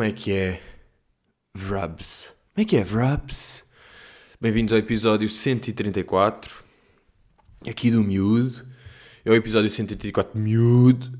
Como 0.00 0.08
é 0.08 0.12
que 0.12 0.32
é? 0.32 0.62
Vrubs. 1.54 2.32
Como 2.54 2.62
é 2.62 2.64
que 2.64 2.74
é, 2.78 2.82
Vrubs? 2.82 3.66
Bem-vindos 4.40 4.72
ao 4.72 4.78
episódio 4.78 5.28
134, 5.28 6.64
aqui 7.68 7.90
do 7.90 8.02
Miúdo. 8.02 8.66
É 9.26 9.30
o 9.30 9.34
episódio 9.34 9.68
134 9.68 10.40
Miúdo. 10.40 11.18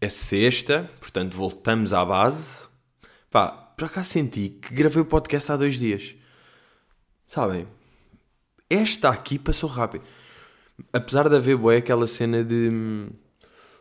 É 0.00 0.08
sexta, 0.08 0.90
portanto 0.98 1.36
voltamos 1.36 1.92
à 1.92 2.02
base. 2.06 2.66
Pá, 3.30 3.48
por 3.48 3.84
acaso 3.84 4.08
senti 4.08 4.48
que 4.48 4.72
gravei 4.74 5.02
o 5.02 5.04
podcast 5.04 5.52
há 5.52 5.56
dois 5.58 5.78
dias. 5.78 6.14
Sabem? 7.28 7.68
Esta 8.70 9.10
aqui 9.10 9.38
passou 9.38 9.68
rápido. 9.68 10.04
Apesar 10.90 11.28
de 11.28 11.36
haver 11.36 11.58
boé 11.58 11.76
aquela 11.76 12.06
cena 12.06 12.42
de... 12.42 12.70
hum, 12.72 13.10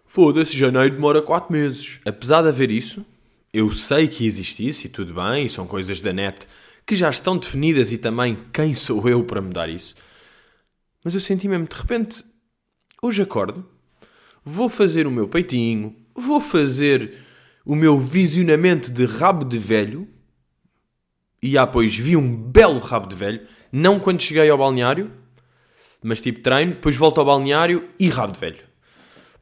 Foda-se, 0.03 0.57
janeiro 0.57 0.95
demora 0.95 1.21
4 1.21 1.53
meses. 1.53 2.01
Apesar 2.05 2.41
de 2.41 2.49
haver 2.49 2.69
isso, 2.69 3.05
eu 3.53 3.69
sei 3.71 4.07
que 4.07 4.25
existe 4.25 4.65
isso 4.65 4.87
e 4.87 4.89
tudo 4.89 5.13
bem, 5.13 5.49
são 5.49 5.67
coisas 5.67 6.01
da 6.01 6.13
net 6.13 6.47
que 6.85 6.95
já 6.95 7.09
estão 7.09 7.37
definidas 7.37 7.91
e 7.91 7.97
também 7.97 8.37
quem 8.53 8.73
sou 8.73 9.07
eu 9.07 9.23
para 9.23 9.41
mudar 9.41 9.69
isso. 9.69 9.95
Mas 11.03 11.13
eu 11.13 11.19
senti 11.19 11.47
mesmo, 11.47 11.67
de 11.67 11.75
repente, 11.75 12.23
hoje 13.01 13.21
acordo, 13.21 13.65
vou 14.43 14.69
fazer 14.69 15.07
o 15.07 15.11
meu 15.11 15.27
peitinho, 15.27 15.95
vou 16.15 16.39
fazer 16.39 17.17
o 17.65 17.75
meu 17.75 17.99
visionamento 17.99 18.91
de 18.91 19.05
rabo 19.05 19.45
de 19.45 19.57
velho, 19.57 20.07
e 21.41 21.57
ah, 21.57 21.65
pois 21.65 21.95
vi 21.95 22.15
um 22.15 22.35
belo 22.35 22.79
rabo 22.79 23.07
de 23.07 23.15
velho, 23.15 23.45
não 23.71 23.99
quando 23.99 24.21
cheguei 24.21 24.49
ao 24.49 24.57
balneário, 24.57 25.11
mas 26.03 26.21
tipo 26.21 26.39
treino, 26.39 26.73
depois 26.73 26.95
volto 26.95 27.19
ao 27.19 27.25
balneário 27.25 27.87
e 27.99 28.09
rabo 28.09 28.33
de 28.33 28.39
velho. 28.39 28.63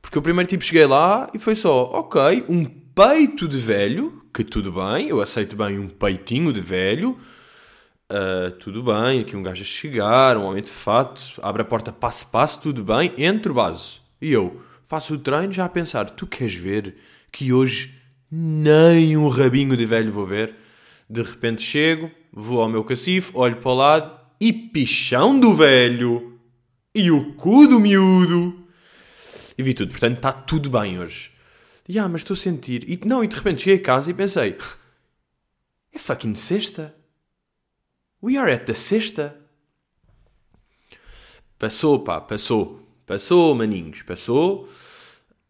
Porque 0.02 0.18
eu 0.18 0.22
primeiro 0.22 0.50
tipo 0.50 0.64
cheguei 0.64 0.86
lá 0.86 1.30
e 1.34 1.40
foi 1.40 1.56
só, 1.56 1.84
ok, 1.92 2.46
um 2.48 2.66
peito 3.00 3.48
de 3.48 3.58
velho, 3.58 4.22
que 4.34 4.44
tudo 4.44 4.74
bem, 4.74 5.08
eu 5.08 5.22
aceito 5.22 5.56
bem 5.56 5.80
um 5.80 5.88
peitinho 5.88 6.52
de 6.52 6.60
velho, 6.60 7.18
ah, 8.10 8.52
tudo 8.60 8.84
bem, 8.84 9.22
aqui 9.22 9.38
um 9.38 9.42
gajo 9.42 9.62
a 9.62 9.66
chegar, 9.66 10.36
um 10.36 10.44
homem 10.44 10.62
de 10.62 10.70
fato, 10.70 11.22
abre 11.42 11.62
a 11.62 11.66
porta 11.66 11.94
passo 11.94 12.28
passo, 12.28 12.60
tudo 12.60 12.84
bem, 12.84 13.14
entro 13.18 13.54
base. 13.54 14.02
E 14.22 14.34
eu 14.34 14.62
faço 14.86 15.14
o 15.14 15.18
treino 15.18 15.54
já 15.54 15.64
a 15.64 15.70
pensar, 15.70 16.10
tu 16.10 16.28
queres 16.28 16.56
ver 16.56 16.98
que 17.32 17.54
hoje 17.54 17.96
nem 18.30 19.16
um 19.16 19.30
rabinho 19.30 19.78
de 19.78 19.86
velho 19.86 20.12
vou 20.12 20.26
ver? 20.26 20.54
De 21.10 21.22
repente 21.22 21.62
chego, 21.62 22.12
vou 22.34 22.62
ao 22.62 22.68
meu 22.68 22.84
cacifo, 22.84 23.32
olho 23.34 23.56
para 23.56 23.72
o 23.72 23.76
lado 23.76 24.20
e 24.42 24.52
pichão 24.52 25.40
do 25.40 25.56
velho 25.56 26.38
e 26.94 27.10
o 27.10 27.32
cu 27.36 27.66
do 27.66 27.80
miúdo 27.80 28.62
e 29.58 29.64
vi 29.64 29.74
tudo. 29.74 29.92
Portanto, 29.92 30.18
está 30.18 30.34
tudo 30.34 30.70
bem 30.70 31.00
hoje. 31.00 31.39
E 31.90 31.98
ah, 31.98 32.08
mas 32.08 32.22
estou 32.22 32.36
a 32.36 32.38
sentir. 32.38 32.88
E, 32.88 33.00
não, 33.04 33.24
e 33.24 33.28
de 33.28 33.36
repente 33.36 33.64
cheguei 33.64 33.80
a 33.80 33.84
casa 33.84 34.12
e 34.12 34.14
pensei: 34.14 34.56
é 35.92 35.98
fucking 35.98 36.36
sexta. 36.36 36.96
We 38.22 38.38
are 38.38 38.54
at 38.54 38.66
the 38.66 38.76
sexta. 38.76 39.36
Passou, 41.58 42.00
pá, 42.02 42.22
passou. 42.22 42.80
Passou, 43.08 43.56
maninhos, 43.56 44.04
passou. 44.04 44.70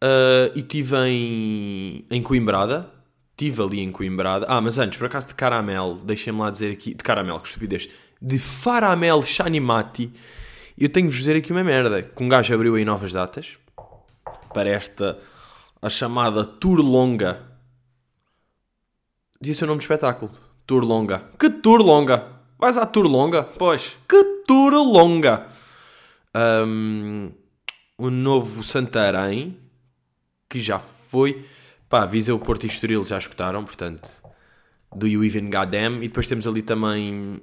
Ah, 0.00 0.50
e 0.54 0.60
estive 0.60 0.96
em, 0.96 2.06
em 2.10 2.22
Coimbrada. 2.22 2.90
Estive 3.32 3.62
ali 3.62 3.80
em 3.80 3.92
Coimbrada. 3.92 4.46
Ah, 4.48 4.62
mas 4.62 4.78
antes, 4.78 4.96
por 4.96 5.08
acaso 5.08 5.28
de 5.28 5.34
caramel, 5.34 5.96
deixem-me 6.02 6.38
lá 6.38 6.50
dizer 6.50 6.72
aqui. 6.72 6.94
De 6.94 7.04
caramel, 7.04 7.38
que 7.38 7.48
estupidez. 7.48 7.90
De 8.20 8.38
faramel 8.38 9.22
Shanimati. 9.22 10.10
Eu 10.78 10.88
tenho-vos 10.88 11.18
dizer 11.18 11.36
aqui 11.36 11.52
uma 11.52 11.62
merda. 11.62 12.02
Que 12.02 12.22
um 12.22 12.30
gajo 12.30 12.54
abriu 12.54 12.76
aí 12.76 12.84
novas 12.86 13.12
datas 13.12 13.58
para 14.54 14.70
esta 14.70 15.18
a 15.82 15.88
chamada 15.88 16.44
Tour 16.44 16.80
Longa. 16.80 17.42
Disse 19.40 19.64
o 19.64 19.66
nome 19.66 19.78
do 19.78 19.82
espetáculo. 19.82 20.30
Tour 20.66 20.84
Longa. 20.84 21.24
Que 21.38 21.48
Tour 21.48 21.80
Longa? 21.80 22.40
Vais 22.58 22.76
à 22.76 22.84
Tour 22.84 23.06
Longa? 23.06 23.42
Pois. 23.42 23.96
Que 24.08 24.22
Tour 24.46 24.74
Longa? 24.74 25.48
Um, 26.36 27.32
o 27.96 28.10
novo 28.10 28.62
Santarém, 28.62 29.56
que 30.48 30.60
já 30.60 30.78
foi. 30.78 31.46
Pá, 31.88 32.04
Viseu, 32.06 32.38
Porto 32.38 32.64
e 32.64 32.66
Estoril 32.66 33.04
já 33.04 33.18
escutaram, 33.18 33.64
portanto. 33.64 34.08
Do 34.94 35.06
You 35.06 35.24
Even 35.24 35.50
Goddamn. 35.50 36.02
E 36.02 36.08
depois 36.08 36.26
temos 36.26 36.46
ali 36.46 36.62
também... 36.62 37.40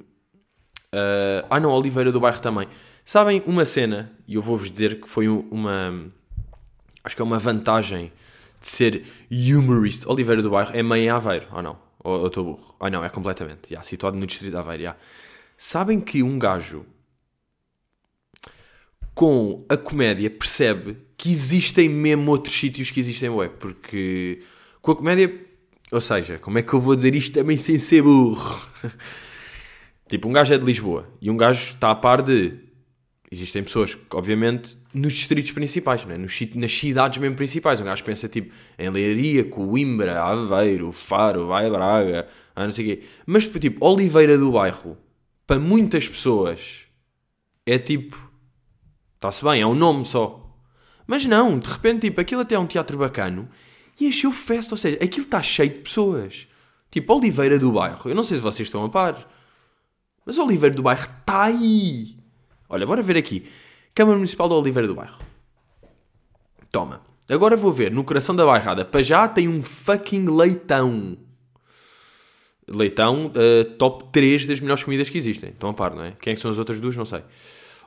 ah, 0.94 1.46
ah 1.50 1.60
não, 1.60 1.72
Oliveira 1.72 2.12
do 2.12 2.20
Bairro 2.20 2.40
também. 2.40 2.68
Sabem 3.04 3.42
uma 3.46 3.64
cena, 3.66 4.12
e 4.28 4.36
eu 4.36 4.42
vou-vos 4.42 4.70
dizer 4.70 5.00
que 5.00 5.08
foi 5.08 5.30
um- 5.30 5.48
uma 5.50 6.12
acho 7.04 7.16
que 7.16 7.22
é 7.22 7.26
uma 7.26 7.40
vantagem 7.40 8.12
de 8.60 8.68
ser 8.68 9.04
humorist. 9.32 10.08
Oliveira 10.08 10.42
do 10.42 10.50
Bairro 10.50 10.72
é 10.74 10.84
meio 10.84 11.04
em 11.04 11.10
Aveiro, 11.10 11.48
ou 11.52 11.62
não? 11.62 11.78
Ou 12.04 12.22
eu 12.22 12.28
estou 12.28 12.44
burro? 12.44 12.76
Ah 12.80 12.90
não, 12.90 13.04
é 13.04 13.10
completamente. 13.10 13.70
Yeah, 13.70 13.88
situado 13.88 14.18
no 14.18 14.26
distrito 14.26 14.52
de 14.52 14.58
Aveiro. 14.58 14.82
yeah. 14.82 15.00
Sabem 15.58 16.00
que 16.00 16.22
um 16.24 16.38
gajo 16.38 16.86
com 19.14 19.66
a 19.68 19.76
comédia 19.76 20.30
percebe 20.30 20.96
que 21.18 21.32
existem 21.32 21.90
mesmo 21.90 22.30
outros 22.30 22.54
sítios 22.54 22.92
que 22.92 23.00
existem 23.00 23.30
web. 23.30 23.56
Porque 23.60 24.44
com 24.82 24.92
a 24.92 24.96
comédia, 24.96 25.34
ou 25.92 26.00
seja, 26.00 26.38
como 26.38 26.60
é 26.60 26.62
que 26.62 26.72
eu 26.72 26.80
vou 26.80 26.96
dizer 26.96 27.16
isto 27.16 27.34
também 27.34 27.58
sem 27.58 27.80
ser 27.80 28.04
burro? 28.04 28.62
tipo, 30.08 30.28
um 30.28 30.32
gajo 30.32 30.54
é 30.54 30.58
de 30.58 30.64
Lisboa 30.64 31.10
e 31.20 31.32
um 31.32 31.36
gajo 31.36 31.74
está 31.74 31.90
a 31.90 31.96
par 31.96 32.22
de 32.22 32.67
Existem 33.30 33.62
pessoas 33.62 33.98
obviamente, 34.14 34.80
nos 34.94 35.14
distritos 35.14 35.52
principais, 35.52 36.06
não 36.06 36.14
é? 36.14 36.18
Nos 36.18 36.40
nas 36.56 36.72
cidades 36.72 37.18
mesmo 37.18 37.36
principais. 37.36 37.80
Um 37.82 37.84
gajo 37.84 38.04
pensa, 38.04 38.30
tipo, 38.30 38.54
em 38.80 38.90
Leiria, 38.90 39.44
Coimbra, 39.44 40.22
Aveiro, 40.22 40.92
Faro, 40.94 41.48
vai 41.48 41.70
Braga, 41.70 42.28
ah, 42.56 42.64
não 42.64 42.72
sei 42.72 42.86
o 42.86 42.88
quê. 42.96 43.04
Mas, 43.26 43.48
tipo, 43.48 43.86
Oliveira 43.86 44.38
do 44.38 44.52
Bairro, 44.52 44.98
para 45.46 45.60
muitas 45.60 46.08
pessoas, 46.08 46.84
é 47.66 47.78
tipo... 47.78 48.28
Está-se 49.16 49.44
bem, 49.44 49.62
é 49.62 49.68
um 49.68 49.76
nome 49.76 50.06
só. 50.06 50.48
Mas 51.08 51.26
não, 51.26 51.58
de 51.58 51.68
repente, 51.68 52.02
tipo, 52.02 52.22
aquilo 52.22 52.42
até 52.42 52.56
é 52.56 52.60
um 52.60 52.68
teatro 52.68 52.98
bacano 52.98 53.50
e 54.00 54.08
encheu 54.08 54.32
festa. 54.32 54.74
Ou 54.74 54.78
seja, 54.78 54.98
aquilo 55.02 55.26
está 55.26 55.42
cheio 55.42 55.70
de 55.70 55.80
pessoas. 55.80 56.48
Tipo, 56.92 57.16
Oliveira 57.16 57.58
do 57.58 57.72
Bairro. 57.72 58.10
Eu 58.10 58.16
não 58.16 58.24
sei 58.24 58.38
se 58.38 58.44
vocês 58.44 58.68
estão 58.68 58.86
a 58.86 58.90
par. 58.90 59.28
Mas 60.26 60.38
Oliveira 60.38 60.76
do 60.76 60.84
Bairro 60.84 61.10
está 61.20 61.46
aí. 61.46 62.17
Olha, 62.70 62.86
bora 62.86 63.02
ver 63.02 63.18
aqui. 63.18 63.46
Câmara 63.94 64.18
Municipal 64.18 64.48
de 64.48 64.54
Oliveira 64.56 64.88
do 64.88 64.96
Bairro. 64.96 65.18
Toma. 66.72 67.02
Agora 67.30 67.56
vou 67.58 67.72
ver, 67.72 67.92
no 67.92 68.04
coração 68.04 68.36
da 68.36 68.46
bairrada, 68.46 68.86
para 68.86 69.02
já 69.02 69.28
tem 69.28 69.48
um 69.48 69.62
fucking 69.62 70.26
leitão. 70.30 71.18
Leitão, 72.68 73.32
eh, 73.36 73.64
top 73.78 74.06
3 74.12 74.46
das 74.46 74.60
melhores 74.60 74.84
comidas 74.84 75.10
que 75.10 75.18
existem. 75.18 75.50
Estão 75.50 75.70
a 75.70 75.74
par, 75.74 75.96
não 75.96 76.04
é? 76.04 76.14
Quem 76.22 76.34
é 76.34 76.36
que 76.36 76.42
são 76.42 76.52
as 76.52 76.60
outras 76.60 76.80
duas? 76.80 76.96
Não 76.96 77.06
sei. 77.06 77.22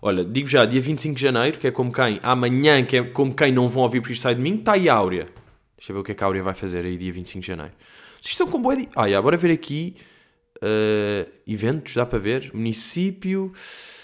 Olha, 0.02 0.24
digo 0.24 0.48
já, 0.48 0.64
dia 0.64 0.80
25 0.80 1.14
de 1.14 1.22
janeiro, 1.22 1.58
que 1.58 1.66
é 1.66 1.70
como 1.70 1.92
quem, 1.92 2.18
amanhã, 2.22 2.82
que 2.84 2.96
é 2.96 3.02
como 3.02 3.34
quem 3.34 3.52
não 3.52 3.68
vão 3.68 3.82
ouvir 3.82 4.00
porque 4.00 4.14
isto 4.14 4.22
sai 4.22 4.34
de 4.34 4.40
mim, 4.40 4.56
está 4.56 4.72
aí 4.72 4.88
a 4.88 4.94
Áurea. 4.94 5.26
Deixa 5.76 5.92
eu 5.92 5.96
ver 5.96 6.00
o 6.00 6.04
que 6.04 6.12
é 6.12 6.14
que 6.14 6.24
a 6.24 6.26
Áurea 6.26 6.42
vai 6.42 6.54
fazer 6.54 6.84
aí 6.84 6.96
dia 6.96 7.12
25 7.12 7.40
de 7.42 7.46
janeiro. 7.46 7.72
Vocês 8.20 8.32
estão 8.32 8.46
com 8.46 8.60
boa 8.60 8.74
de... 8.76 8.88
Ah, 8.96 9.08
já, 9.08 9.20
bora 9.20 9.36
ver 9.36 9.50
aqui. 9.50 9.94
eh, 10.62 11.26
eventos, 11.46 11.94
dá 11.94 12.04
para 12.06 12.18
ver. 12.18 12.50
Município. 12.54 13.52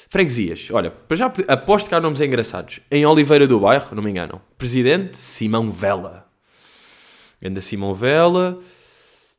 Freguesias. 0.08 0.68
Olha, 0.72 0.90
para 0.90 1.16
já 1.16 1.32
aposto 1.48 1.88
que 1.88 1.94
há 1.94 2.00
nomes 2.00 2.20
engraçados. 2.20 2.80
Em 2.90 3.04
Oliveira 3.04 3.46
do 3.46 3.60
Bairro, 3.60 3.94
não 3.94 4.02
me 4.02 4.10
engano. 4.10 4.40
Presidente, 4.56 5.16
Simão 5.16 5.70
Vela. 5.70 6.28
Ganda 7.42 7.60
Simão 7.60 7.94
Vela. 7.94 8.60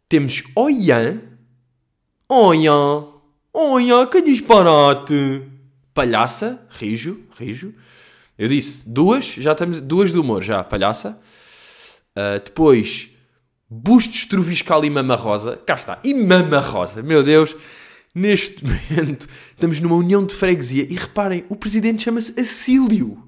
Temos 0.10 0.44
Oian. 0.56 1.22
Oian. 2.30 3.08
Oian, 3.54 4.06
que 4.08 4.22
disparate. 4.22 5.44
Palhaça, 5.94 6.66
Rijo, 6.70 7.22
Rijo. 7.38 7.74
Eu 8.38 8.48
disse 8.48 8.88
duas, 8.88 9.26
já 9.26 9.54
estamos, 9.54 9.82
duas 9.82 10.12
do 10.12 10.22
humor, 10.22 10.44
já, 10.44 10.64
Palhaça. 10.64 11.18
Uh, 12.16 12.40
depois, 12.44 13.10
Bustos, 13.70 14.26
Troviscal 14.26 14.86
e 14.86 14.90
Mama 14.90 15.16
Rosa. 15.16 15.58
Cá 15.58 15.74
está, 15.74 16.00
e 16.04 16.14
Mama 16.14 16.60
Rosa, 16.60 17.02
meu 17.02 17.24
Deus. 17.24 17.56
Neste 18.18 18.66
momento, 18.66 19.28
estamos 19.52 19.80
numa 19.80 19.94
união 19.94 20.26
de 20.26 20.34
freguesia. 20.34 20.88
E 20.90 20.96
reparem, 20.96 21.46
o 21.50 21.56
presidente 21.56 22.02
chama-se 22.02 22.34
Acílio. 22.40 23.24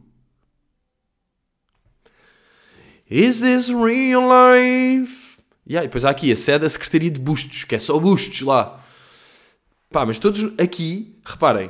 Is 3.08 3.40
this 3.40 3.70
real 3.70 4.24
life? 4.24 5.38
Yeah, 5.70 5.86
e 5.86 5.88
depois 5.88 6.04
há 6.06 6.10
aqui 6.10 6.32
a 6.32 6.36
sede 6.36 6.64
da 6.64 6.70
Secretaria 6.70 7.12
de 7.12 7.20
Bustos, 7.20 7.66
que 7.66 7.76
é 7.76 7.80
só 7.80 8.00
Bustos 8.00 8.42
lá. 8.42 8.84
Pá, 9.92 10.08
mas 10.08 10.18
todos 10.18 10.54
aqui, 10.60 11.16
reparem, 11.24 11.70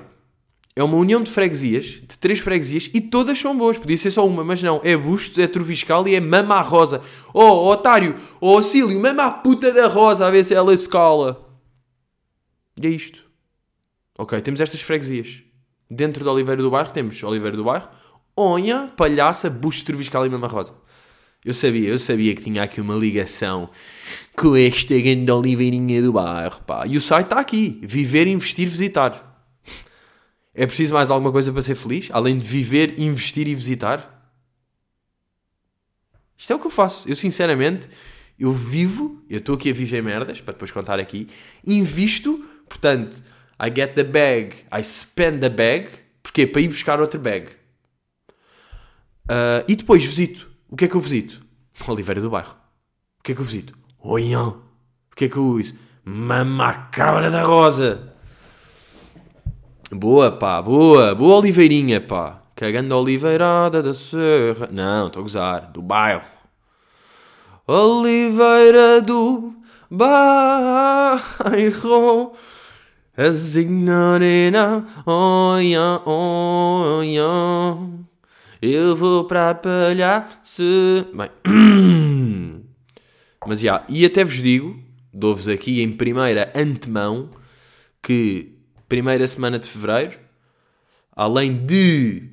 é 0.74 0.82
uma 0.82 0.96
união 0.96 1.22
de 1.22 1.30
freguesias, 1.30 1.86
de 1.86 2.18
três 2.18 2.40
freguesias, 2.40 2.90
e 2.94 3.02
todas 3.02 3.38
são 3.38 3.58
boas. 3.58 3.78
Podia 3.78 3.98
ser 3.98 4.12
só 4.12 4.26
uma, 4.26 4.46
mas 4.46 4.64
não. 4.64 4.80
É 4.82 4.96
Bustos, 4.96 5.38
é 5.40 5.48
Troviscal 5.48 6.08
e 6.08 6.16
é 6.16 6.22
Mama 6.22 6.56
à 6.56 6.62
Rosa. 6.62 7.02
Oh, 7.34 7.70
otário, 7.70 8.16
oh, 8.40 8.58
Acílio, 8.58 8.98
mama 8.98 9.26
a 9.26 9.32
puta 9.32 9.74
da 9.74 9.88
Rosa, 9.88 10.26
a 10.26 10.32
ver 10.32 10.46
se 10.46 10.54
ela 10.54 10.74
escala. 10.74 11.49
E 12.82 12.88
é 12.88 12.90
isto. 12.90 13.24
Ok, 14.18 14.40
temos 14.42 14.62
estas 14.62 14.82
freguesias. 14.82 15.44
Dentro 15.90 16.24
de 16.24 16.30
Oliveira 16.30 16.62
do 16.62 16.72
Bairro 16.72 16.92
temos 16.92 17.22
Oliveira 17.24 17.58
do 17.58 17.64
Bairro, 17.64 17.90
Onha, 18.38 18.94
Palhaça, 18.96 19.50
Bustos, 19.50 19.84
Troviscal 19.84 20.26
e 20.26 20.30
Mama 20.30 20.48
Rosa. 20.48 20.74
Eu 21.44 21.54
sabia, 21.54 21.90
eu 21.90 21.98
sabia 21.98 22.36
que 22.36 22.42
tinha 22.42 22.64
aqui 22.64 22.82
uma 22.82 22.96
ligação 22.96 23.70
com 24.36 24.56
esta 24.56 24.98
grande 25.00 25.32
oliveirinha 25.32 26.02
do 26.02 26.12
bairro, 26.12 26.62
pá. 26.62 26.86
E 26.86 26.98
o 26.98 27.02
site 27.02 27.26
está 27.28 27.40
aqui. 27.40 27.80
Viver, 27.82 28.28
investir, 28.28 28.68
visitar. 28.68 29.26
É 30.54 30.66
preciso 30.66 30.94
mais 30.94 31.10
alguma 31.10 31.32
coisa 31.32 31.52
para 31.54 31.62
ser 31.62 31.76
feliz? 31.76 32.10
Além 32.12 32.38
de 32.38 32.46
viver, 32.46 33.00
investir 33.00 33.48
e 33.48 33.56
visitar? 33.56 34.34
Isto 36.38 36.54
é 36.54 36.56
o 36.56 36.60
que 36.60 36.68
eu 36.68 36.72
faço. 36.72 37.08
Eu, 37.08 37.16
sinceramente, 37.16 37.88
eu 38.38 38.52
vivo, 38.52 39.24
eu 39.30 39.40
estou 39.40 39.56
aqui 39.56 39.70
a 39.70 39.74
viver 39.74 40.02
merdas, 40.02 40.42
para 40.42 40.54
depois 40.54 40.72
contar 40.72 41.00
aqui, 41.00 41.28
invisto, 41.66 42.46
portanto, 42.70 43.24
I 43.60 43.70
get 43.76 43.96
the 43.96 44.04
bag, 44.04 44.66
I 44.72 44.84
spend 44.84 45.40
the 45.40 45.50
bag, 45.50 45.90
porque 46.24 46.46
Para 46.46 46.62
ir 46.62 46.68
buscar 46.68 47.02
outro 47.02 47.20
bag. 47.20 47.50
Uh, 49.30 49.66
e 49.68 49.76
depois 49.76 50.04
visito. 50.06 50.50
O 50.70 50.76
que 50.76 50.86
é 50.86 50.88
que 50.88 50.96
eu 50.96 51.02
visito? 51.02 51.42
Oliveira 51.88 52.22
do 52.22 52.30
Bairro. 52.30 52.56
O 53.20 53.24
que 53.24 53.32
é 53.32 53.36
que 53.36 53.42
eu 53.42 53.46
visito? 53.46 53.78
Oião. 54.00 54.62
O 55.12 55.16
que 55.16 55.26
é 55.26 55.30
que 55.30 55.38
eu 55.38 55.44
uso? 55.44 55.74
Mamacabra 56.06 57.30
da 57.30 57.44
Rosa. 57.44 58.14
Boa, 59.92 60.32
pá, 60.32 60.62
boa, 60.62 61.16
boa 61.16 61.38
Oliveirinha, 61.38 62.00
pá. 62.00 62.42
Cagando 62.56 62.94
a 62.94 63.00
Oliveirada 63.00 63.82
da 63.82 63.94
Serra. 63.94 64.70
Não, 64.72 65.08
estou 65.08 65.22
a 65.22 65.24
gozar. 65.24 65.72
Do 65.72 65.82
bairro. 65.82 66.28
Oliveira 67.68 69.02
do 69.02 69.56
bairro. 69.90 71.24
A 73.20 73.34
signorina, 73.34 74.88
oia, 75.06 76.02
oia. 76.06 77.22
Eu 78.62 78.96
vou 78.96 79.26
para 79.26 79.56
palhaço. 79.56 80.64
Bem. 81.14 81.30
Mas 83.46 83.60
já, 83.60 83.76
yeah, 83.76 83.86
e 83.90 84.06
até 84.06 84.24
vos 84.24 84.42
digo, 84.42 84.82
dou-vos 85.14 85.50
aqui 85.50 85.82
em 85.82 85.92
primeira 85.92 86.50
antemão, 86.56 87.30
que 88.02 88.54
primeira 88.88 89.28
semana 89.28 89.60
de 89.60 89.68
fevereiro, 89.68 90.18
além 91.14 91.66
de 91.66 92.24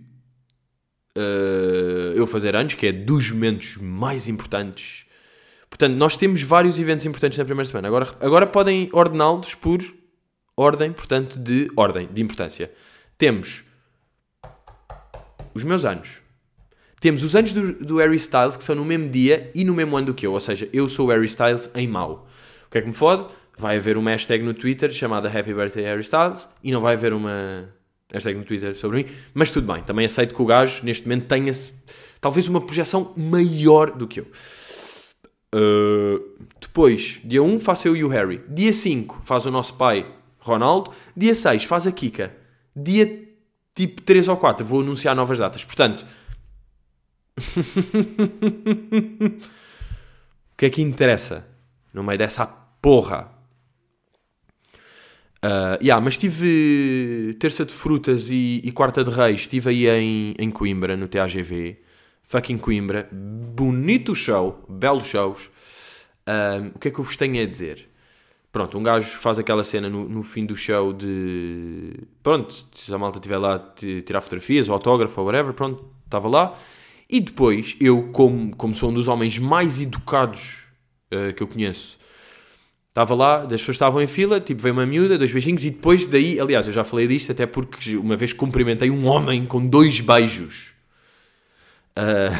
uh, 1.18 2.12
eu 2.14 2.28
fazer 2.28 2.54
anos, 2.54 2.74
que 2.74 2.86
é 2.86 2.92
dos 2.92 3.28
momentos 3.32 3.76
mais 3.78 4.28
importantes. 4.28 5.04
Portanto, 5.68 5.96
nós 5.96 6.16
temos 6.16 6.42
vários 6.42 6.78
eventos 6.78 7.04
importantes 7.04 7.36
na 7.36 7.44
primeira 7.44 7.68
semana. 7.68 7.88
Agora, 7.88 8.06
agora 8.20 8.46
podem 8.46 8.88
ordená-los 8.92 9.52
por 9.56 9.82
ordem, 10.56 10.92
portanto, 10.92 11.38
de 11.38 11.70
ordem, 11.76 12.08
de 12.10 12.22
importância. 12.22 12.70
Temos 13.18 13.64
os 15.54 15.62
meus 15.62 15.84
anos. 15.84 16.22
Temos 17.00 17.22
os 17.22 17.36
anos 17.36 17.52
do, 17.52 17.72
do 17.74 17.96
Harry 17.98 18.16
Styles, 18.16 18.56
que 18.56 18.64
são 18.64 18.74
no 18.74 18.84
mesmo 18.84 19.08
dia 19.08 19.50
e 19.54 19.64
no 19.64 19.74
mesmo 19.74 19.96
ano 19.96 20.06
do 20.06 20.14
que 20.14 20.26
eu. 20.26 20.32
Ou 20.32 20.40
seja, 20.40 20.68
eu 20.72 20.88
sou 20.88 21.08
o 21.08 21.10
Harry 21.10 21.26
Styles 21.26 21.70
em 21.74 21.86
mau. 21.86 22.26
O 22.66 22.70
que 22.70 22.78
é 22.78 22.80
que 22.80 22.88
me 22.88 22.94
fode? 22.94 23.26
Vai 23.58 23.76
haver 23.76 23.96
uma 23.96 24.10
hashtag 24.10 24.42
no 24.42 24.54
Twitter 24.54 24.90
chamada 24.92 25.28
Happy 25.28 25.52
Birthday 25.52 25.84
Harry 25.84 26.00
Styles 26.00 26.48
e 26.62 26.70
não 26.70 26.80
vai 26.80 26.94
haver 26.94 27.12
uma 27.12 27.68
hashtag 28.12 28.38
no 28.38 28.44
Twitter 28.44 28.76
sobre 28.76 29.02
mim, 29.02 29.10
mas 29.34 29.50
tudo 29.50 29.72
bem, 29.72 29.82
também 29.82 30.06
aceito 30.06 30.34
que 30.34 30.40
o 30.40 30.46
gajo 30.46 30.84
neste 30.84 31.08
momento 31.08 31.26
tenha 31.26 31.52
talvez 32.20 32.48
uma 32.48 32.60
projeção 32.60 33.12
maior 33.16 33.90
do 33.90 34.06
que 34.06 34.20
eu. 34.20 34.26
Uh, 35.54 36.36
depois, 36.60 37.20
dia 37.24 37.42
1 37.42 37.58
faço 37.58 37.88
eu 37.88 37.96
e 37.96 38.04
o 38.04 38.08
Harry. 38.08 38.42
Dia 38.48 38.72
5 38.72 39.22
faz 39.24 39.46
o 39.46 39.50
nosso 39.50 39.74
pai 39.74 40.06
Ronaldo. 40.46 40.92
Dia 41.16 41.34
6 41.34 41.64
faz 41.64 41.86
a 41.86 41.92
Kika. 41.92 42.34
Dia 42.74 43.26
tipo 43.74 44.02
3 44.02 44.28
ou 44.28 44.36
4 44.36 44.64
vou 44.64 44.80
anunciar 44.80 45.14
novas 45.14 45.38
datas. 45.38 45.64
Portanto, 45.64 46.06
o 47.36 47.40
que 50.56 50.66
é 50.66 50.70
que 50.70 50.82
interessa 50.82 51.46
no 51.92 52.02
meio 52.02 52.18
dessa 52.18 52.46
porra? 52.46 53.32
Uh, 55.44 55.76
yeah, 55.82 56.02
mas 56.02 56.16
tive 56.16 57.36
terça 57.38 57.64
de 57.64 57.72
frutas 57.72 58.30
e, 58.30 58.60
e, 58.64 58.72
quarta 58.72 59.04
de 59.04 59.10
reis. 59.10 59.40
Estive 59.40 59.70
aí 59.70 59.86
em, 59.86 60.34
em 60.38 60.50
Coimbra, 60.50 60.96
no 60.96 61.06
TAGV. 61.06 61.78
Fucking 62.22 62.58
Coimbra. 62.58 63.08
Bonito 63.12 64.14
show. 64.14 64.64
Belos 64.68 65.06
shows. 65.06 65.50
Uh, 66.26 66.72
o 66.74 66.78
que 66.78 66.88
é 66.88 66.90
que 66.90 66.98
eu 66.98 67.04
vos 67.04 67.16
tenho 67.16 67.40
a 67.40 67.46
dizer? 67.46 67.88
Pronto, 68.56 68.78
um 68.78 68.82
gajo 68.82 69.06
faz 69.18 69.38
aquela 69.38 69.62
cena 69.62 69.86
no, 69.86 70.08
no 70.08 70.22
fim 70.22 70.46
do 70.46 70.56
show 70.56 70.90
de. 70.90 71.92
Pronto, 72.22 72.54
se 72.72 72.90
a 72.94 72.96
malta 72.96 73.18
estiver 73.18 73.36
lá 73.36 73.58
tirar 74.02 74.22
fotografias, 74.22 74.70
autógrafo, 74.70 75.20
whatever, 75.20 75.52
pronto, 75.52 75.84
estava 76.06 76.26
lá. 76.26 76.54
E 77.06 77.20
depois, 77.20 77.76
eu, 77.78 78.04
como, 78.14 78.56
como 78.56 78.74
sou 78.74 78.88
um 78.88 78.94
dos 78.94 79.08
homens 79.08 79.38
mais 79.38 79.78
educados 79.78 80.64
uh, 81.12 81.34
que 81.34 81.42
eu 81.42 81.46
conheço, 81.46 81.98
Estava 82.88 83.14
lá, 83.14 83.42
as 83.42 83.48
pessoas 83.60 83.74
estavam 83.74 84.00
em 84.00 84.06
fila, 84.06 84.40
tipo, 84.40 84.62
veio 84.62 84.72
uma 84.72 84.86
miúda, 84.86 85.18
dois 85.18 85.30
beijinhos, 85.30 85.62
e 85.66 85.70
depois 85.70 86.08
daí, 86.08 86.40
aliás, 86.40 86.66
eu 86.66 86.72
já 86.72 86.82
falei 86.82 87.06
disto, 87.06 87.32
até 87.32 87.44
porque 87.44 87.94
uma 87.94 88.16
vez 88.16 88.32
cumprimentei 88.32 88.90
um 88.90 89.06
homem 89.06 89.44
com 89.44 89.66
dois 89.66 90.00
beijos. 90.00 90.72
Uh, 91.90 92.34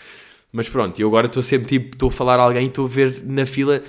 mas 0.50 0.66
pronto, 0.66 0.98
eu 0.98 1.08
agora 1.08 1.26
estou 1.26 1.42
sempre, 1.42 1.68
tipo, 1.68 1.94
estou 1.94 2.08
a 2.08 2.10
falar 2.10 2.40
a 2.40 2.44
alguém 2.44 2.64
e 2.64 2.68
estou 2.68 2.86
a 2.86 2.88
ver 2.88 3.22
na 3.22 3.44
fila 3.44 3.82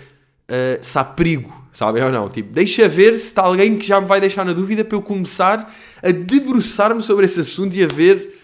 uh, 0.49 0.83
se 0.83 0.97
há 0.97 1.03
perigo, 1.03 1.53
sabem 1.71 2.03
ou 2.03 2.11
não? 2.11 2.29
Tipo, 2.29 2.51
deixa 2.51 2.89
ver 2.89 3.17
se 3.17 3.25
está 3.25 3.43
alguém 3.43 3.77
que 3.77 3.85
já 3.85 4.01
me 4.01 4.07
vai 4.07 4.19
deixar 4.19 4.43
na 4.43 4.53
dúvida 4.53 4.83
para 4.83 4.97
eu 4.97 5.01
começar 5.01 5.73
a 6.01 6.11
debruçar-me 6.11 7.01
sobre 7.01 7.25
esse 7.25 7.39
assunto 7.39 7.75
e 7.75 7.83
a 7.83 7.87
ver. 7.87 8.37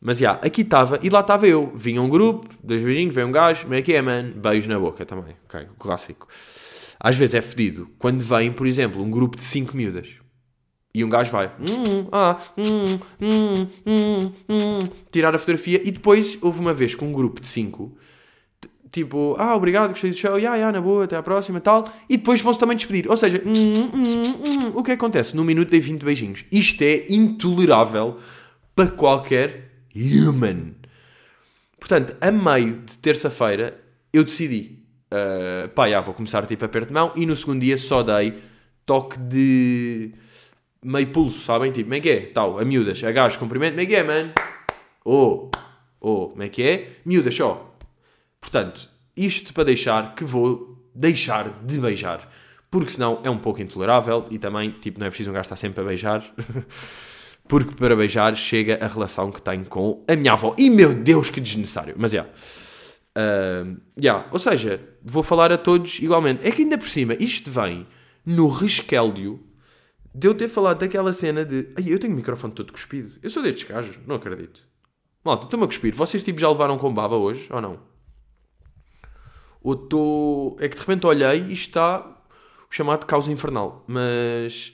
Mas 0.00 0.18
já, 0.18 0.30
yeah, 0.30 0.46
aqui 0.46 0.62
estava, 0.62 0.98
e 1.02 1.10
lá 1.10 1.20
estava 1.20 1.46
eu. 1.46 1.72
Vinha 1.74 2.00
um 2.00 2.08
grupo, 2.08 2.48
dois 2.62 2.82
beijinhos, 2.82 3.14
veio 3.14 3.26
um 3.26 3.32
gajo, 3.32 3.62
como 3.62 3.74
é 3.74 3.82
que 3.82 3.92
é, 3.92 4.00
mano? 4.00 4.32
Beijo 4.34 4.68
na 4.68 4.78
boca 4.78 5.04
também, 5.04 5.36
ok, 5.44 5.60
o 5.62 5.78
clássico. 5.78 6.26
Às 6.98 7.16
vezes 7.16 7.34
é 7.34 7.40
fedido 7.40 7.88
quando 7.98 8.20
vem, 8.22 8.52
por 8.52 8.66
exemplo, 8.66 9.02
um 9.02 9.10
grupo 9.10 9.36
de 9.36 9.42
5 9.42 9.76
miúdas 9.76 10.20
e 10.94 11.04
um 11.04 11.08
gajo 11.08 11.30
vai 11.30 11.46
hum, 11.46 12.08
ah, 12.10 12.36
hum, 12.58 12.84
hum, 13.20 14.32
hum, 14.48 14.78
tirar 15.10 15.34
a 15.34 15.38
fotografia 15.38 15.80
e 15.84 15.90
depois 15.90 16.36
houve 16.42 16.58
uma 16.58 16.74
vez 16.74 16.94
com 16.94 17.06
um 17.06 17.12
grupo 17.12 17.40
de 17.40 17.46
5 17.46 17.96
tipo, 18.90 19.36
ah, 19.38 19.54
obrigado, 19.54 19.90
gostei 19.90 20.10
do 20.10 20.16
show, 20.16 20.36
yeah, 20.36 20.56
yeah, 20.56 20.72
na 20.72 20.80
boa, 20.80 21.04
até 21.04 21.16
à 21.16 21.22
próxima 21.22 21.60
tal, 21.60 21.88
e 22.08 22.16
depois 22.16 22.40
vão-se 22.40 22.58
também 22.58 22.76
despedir. 22.76 23.08
Ou 23.08 23.16
seja, 23.16 23.42
o 24.74 24.82
que 24.82 24.92
acontece? 24.92 25.36
No 25.36 25.44
minuto 25.44 25.70
dei 25.70 25.80
20 25.80 26.04
beijinhos. 26.04 26.44
Isto 26.50 26.82
é 26.82 27.06
intolerável 27.08 28.18
para 28.74 28.88
qualquer 28.88 29.70
human. 29.94 30.74
Portanto, 31.78 32.16
a 32.20 32.30
meio 32.30 32.82
de 32.82 32.98
terça-feira, 32.98 33.80
eu 34.12 34.24
decidi 34.24 34.80
uh, 35.12 35.68
pá, 35.70 35.88
já, 35.88 36.00
vou 36.00 36.14
começar 36.14 36.46
tipo 36.46 36.64
aperto 36.64 36.88
de 36.88 36.94
mão 36.94 37.12
e 37.16 37.26
no 37.26 37.34
segundo 37.34 37.60
dia 37.60 37.76
só 37.76 38.02
dei 38.02 38.38
toque 38.86 39.18
de 39.18 40.12
meio 40.82 41.08
pulso, 41.08 41.44
sabem? 41.44 41.70
Tipo, 41.72 41.84
como 41.84 41.94
é 41.94 42.00
que 42.00 42.10
é? 42.10 42.20
Tal, 42.20 42.58
a 42.58 42.64
miúdas, 42.64 43.02
a 43.04 43.12
gajo, 43.12 43.38
cumprimento, 43.38 43.72
como 43.72 43.82
é 43.82 43.86
que 43.86 43.94
é, 43.94 44.02
man? 44.02 44.32
Oh, 45.04 45.50
oh, 46.00 46.28
como 46.28 46.42
é 46.42 46.48
que 46.48 46.62
é? 46.62 46.88
Miúdas 47.04 47.34
só. 47.34 47.69
Portanto, 48.40 48.88
isto 49.16 49.52
para 49.52 49.64
deixar 49.64 50.14
que 50.14 50.24
vou 50.24 50.90
deixar 50.94 51.62
de 51.64 51.78
beijar. 51.78 52.28
Porque 52.70 52.92
senão 52.92 53.20
é 53.24 53.30
um 53.30 53.38
pouco 53.38 53.60
intolerável 53.60 54.26
e 54.30 54.38
também, 54.38 54.70
tipo, 54.70 55.00
não 55.00 55.06
é 55.06 55.10
preciso 55.10 55.30
um 55.30 55.34
gajo 55.34 55.42
estar 55.42 55.56
sempre 55.56 55.82
a 55.82 55.86
beijar. 55.86 56.24
porque 57.48 57.74
para 57.74 57.96
beijar 57.96 58.36
chega 58.36 58.78
a 58.80 58.86
relação 58.86 59.30
que 59.30 59.42
tenho 59.42 59.64
com 59.64 60.04
a 60.08 60.14
minha 60.14 60.32
avó. 60.32 60.54
E 60.56 60.70
meu 60.70 60.94
Deus, 60.94 61.30
que 61.30 61.40
desnecessário. 61.40 61.94
Mas 61.98 62.14
é. 62.14 62.18
Yeah. 62.18 62.32
Uh, 63.10 63.80
yeah. 63.98 64.26
Ou 64.30 64.38
seja, 64.38 64.80
vou 65.02 65.22
falar 65.24 65.50
a 65.52 65.58
todos 65.58 65.98
igualmente. 65.98 66.46
É 66.46 66.50
que 66.52 66.62
ainda 66.62 66.78
por 66.78 66.88
cima, 66.88 67.14
isto 67.18 67.50
vem 67.50 67.86
no 68.24 68.48
resquélio 68.48 69.40
de 70.14 70.28
eu 70.28 70.34
ter 70.34 70.48
falado 70.48 70.78
daquela 70.78 71.12
cena 71.12 71.44
de 71.44 71.68
eu 71.86 71.98
tenho 71.98 72.12
o 72.12 72.16
microfone 72.16 72.52
todo 72.52 72.72
cuspido. 72.72 73.12
Eu 73.22 73.30
sou 73.30 73.42
destes 73.42 73.68
gajos, 73.68 73.98
não 74.06 74.16
acredito. 74.16 74.60
Malta, 75.24 75.46
estou-me 75.46 75.64
a 75.64 75.66
cuspir. 75.66 75.94
Vocês 75.94 76.22
tipo 76.22 76.38
já 76.40 76.48
levaram 76.48 76.78
com 76.78 76.92
baba 76.92 77.16
hoje 77.16 77.48
ou 77.50 77.60
não? 77.60 77.89
Ou 79.62 79.74
estou. 79.74 80.56
É 80.60 80.68
que 80.68 80.76
de 80.76 80.80
repente 80.80 81.06
olhei 81.06 81.42
e 81.48 81.52
está 81.52 82.00
o 82.70 82.74
chamado 82.74 83.06
causa 83.06 83.32
infernal. 83.32 83.84
Mas. 83.86 84.72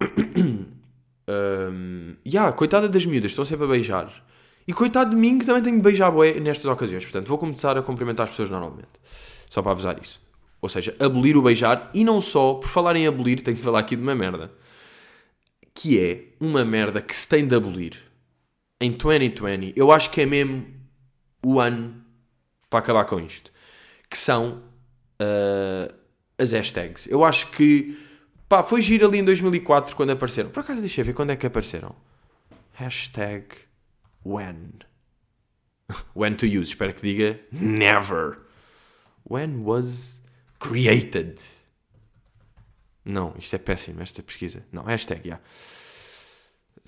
um, 1.28 2.16
yeah, 2.26 2.52
coitada 2.52 2.88
das 2.88 3.04
miúdas, 3.04 3.30
estão 3.30 3.44
sempre 3.44 3.64
a 3.64 3.68
beijar. 3.68 4.12
E 4.66 4.72
coitado 4.72 5.10
de 5.10 5.16
mim 5.16 5.38
que 5.38 5.46
também 5.46 5.62
tenho 5.62 5.76
de 5.76 5.82
beijar 5.82 6.10
bué 6.10 6.38
nestas 6.38 6.66
ocasiões. 6.66 7.04
Portanto, 7.04 7.26
vou 7.26 7.38
começar 7.38 7.76
a 7.76 7.82
cumprimentar 7.82 8.24
as 8.24 8.30
pessoas 8.30 8.50
normalmente. 8.50 8.88
Só 9.48 9.62
para 9.62 9.72
avisar 9.72 9.98
isso. 10.00 10.20
Ou 10.60 10.68
seja, 10.68 10.94
abolir 11.00 11.36
o 11.36 11.42
beijar. 11.42 11.90
E 11.94 12.04
não 12.04 12.20
só, 12.20 12.54
por 12.54 12.68
falar 12.68 12.94
em 12.96 13.06
abolir, 13.06 13.42
tenho 13.42 13.56
de 13.56 13.62
falar 13.62 13.80
aqui 13.80 13.96
de 13.96 14.02
uma 14.02 14.14
merda. 14.14 14.52
Que 15.74 15.98
é 15.98 16.24
uma 16.40 16.64
merda 16.64 17.00
que 17.00 17.16
se 17.16 17.26
tem 17.26 17.46
de 17.46 17.54
abolir. 17.54 17.96
Em 18.80 18.92
2020, 18.92 19.72
eu 19.76 19.90
acho 19.90 20.10
que 20.10 20.20
é 20.20 20.26
mesmo 20.26 20.66
o 21.44 21.58
ano 21.58 21.94
para 22.68 22.78
acabar 22.78 23.04
com 23.04 23.18
isto. 23.18 23.50
Que 24.10 24.18
são 24.18 24.62
uh, 25.22 25.94
as 26.36 26.52
hashtags. 26.52 27.06
Eu 27.06 27.24
acho 27.24 27.50
que 27.52 27.96
pá, 28.48 28.62
foi 28.62 28.82
giro 28.82 29.06
ali 29.06 29.18
em 29.18 29.24
2004 29.24 29.94
quando 29.94 30.10
apareceram. 30.10 30.50
Por 30.50 30.60
acaso 30.60 30.80
deixa 30.80 31.00
eu 31.00 31.04
ver 31.04 31.14
quando 31.14 31.30
é 31.30 31.36
que 31.36 31.46
apareceram. 31.46 31.94
Hashtag 32.72 33.46
when. 34.24 34.72
When 36.14 36.34
to 36.34 36.46
use. 36.46 36.70
Espero 36.70 36.92
que 36.92 37.02
diga 37.02 37.40
never. 37.52 38.38
When 39.24 39.62
was 39.62 40.20
created. 40.58 41.40
Não, 43.04 43.34
isto 43.38 43.54
é 43.56 43.58
péssimo, 43.58 44.02
esta 44.02 44.22
pesquisa. 44.22 44.64
Não, 44.70 44.84
hashtag, 44.84 45.28
já. 45.28 45.40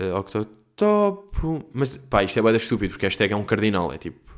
Yeah. 0.00 0.20
Uh. 0.20 1.68
Mas, 1.72 1.96
pá, 1.96 2.22
isto 2.22 2.38
é 2.38 2.42
bem 2.42 2.56
estúpido, 2.56 2.92
porque 2.92 3.06
hashtag 3.06 3.32
é 3.32 3.36
um 3.36 3.44
cardinal, 3.44 3.92
é 3.92 3.98
tipo. 3.98 4.31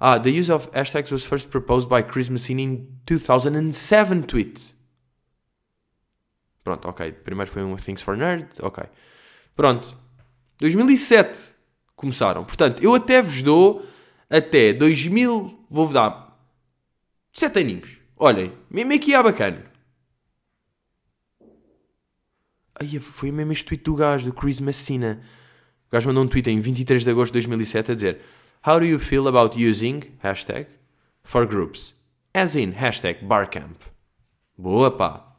Ah, 0.00 0.18
the 0.18 0.30
use 0.30 0.50
of 0.50 0.70
hashtags 0.72 1.10
was 1.10 1.24
first 1.24 1.50
proposed 1.50 1.88
by 1.88 2.02
Chris 2.02 2.28
Messina 2.28 2.62
in 2.62 2.86
2007 3.06 4.22
tweet. 4.24 4.74
Pronto, 6.62 6.88
ok. 6.88 7.12
Primeiro 7.12 7.50
foi 7.50 7.62
um 7.62 7.76
Things 7.76 8.02
for 8.02 8.16
Nerd, 8.16 8.48
ok. 8.60 8.84
Pronto. 9.54 9.96
2007 10.58 11.54
começaram. 11.94 12.44
Portanto, 12.44 12.82
eu 12.82 12.94
até 12.94 13.22
vos 13.22 13.42
dou 13.42 13.84
até 14.28 14.72
2000, 14.72 15.66
vou-vos 15.68 15.94
dar 15.94 16.38
7 17.32 17.58
aninhos. 17.60 17.98
Olhem, 18.16 18.52
mesmo 18.70 18.92
aqui 18.94 19.14
é 19.14 19.22
bacana. 19.22 19.64
Aí 22.76 22.98
foi 22.98 23.30
mesmo 23.30 23.52
este 23.52 23.64
tweet 23.64 23.84
do 23.84 23.94
gajo, 23.94 24.26
do 24.26 24.32
Chris 24.32 24.58
Messina. 24.58 25.20
O 25.88 25.92
gajo 25.92 26.08
mandou 26.08 26.24
um 26.24 26.28
tweet 26.28 26.50
em 26.50 26.58
23 26.58 27.04
de 27.04 27.10
agosto 27.10 27.32
de 27.32 27.40
2007 27.40 27.92
a 27.92 27.94
dizer 27.94 28.20
How 28.66 28.78
do 28.78 28.86
you 28.86 28.98
feel 28.98 29.28
about 29.28 29.58
using, 29.58 30.16
hashtag, 30.22 30.66
for 31.22 31.44
groups? 31.44 31.94
As 32.32 32.56
in, 32.56 32.70
hashtag, 32.70 33.22
barcamp. 33.22 33.76
Boa, 34.56 34.90
pá. 34.90 35.36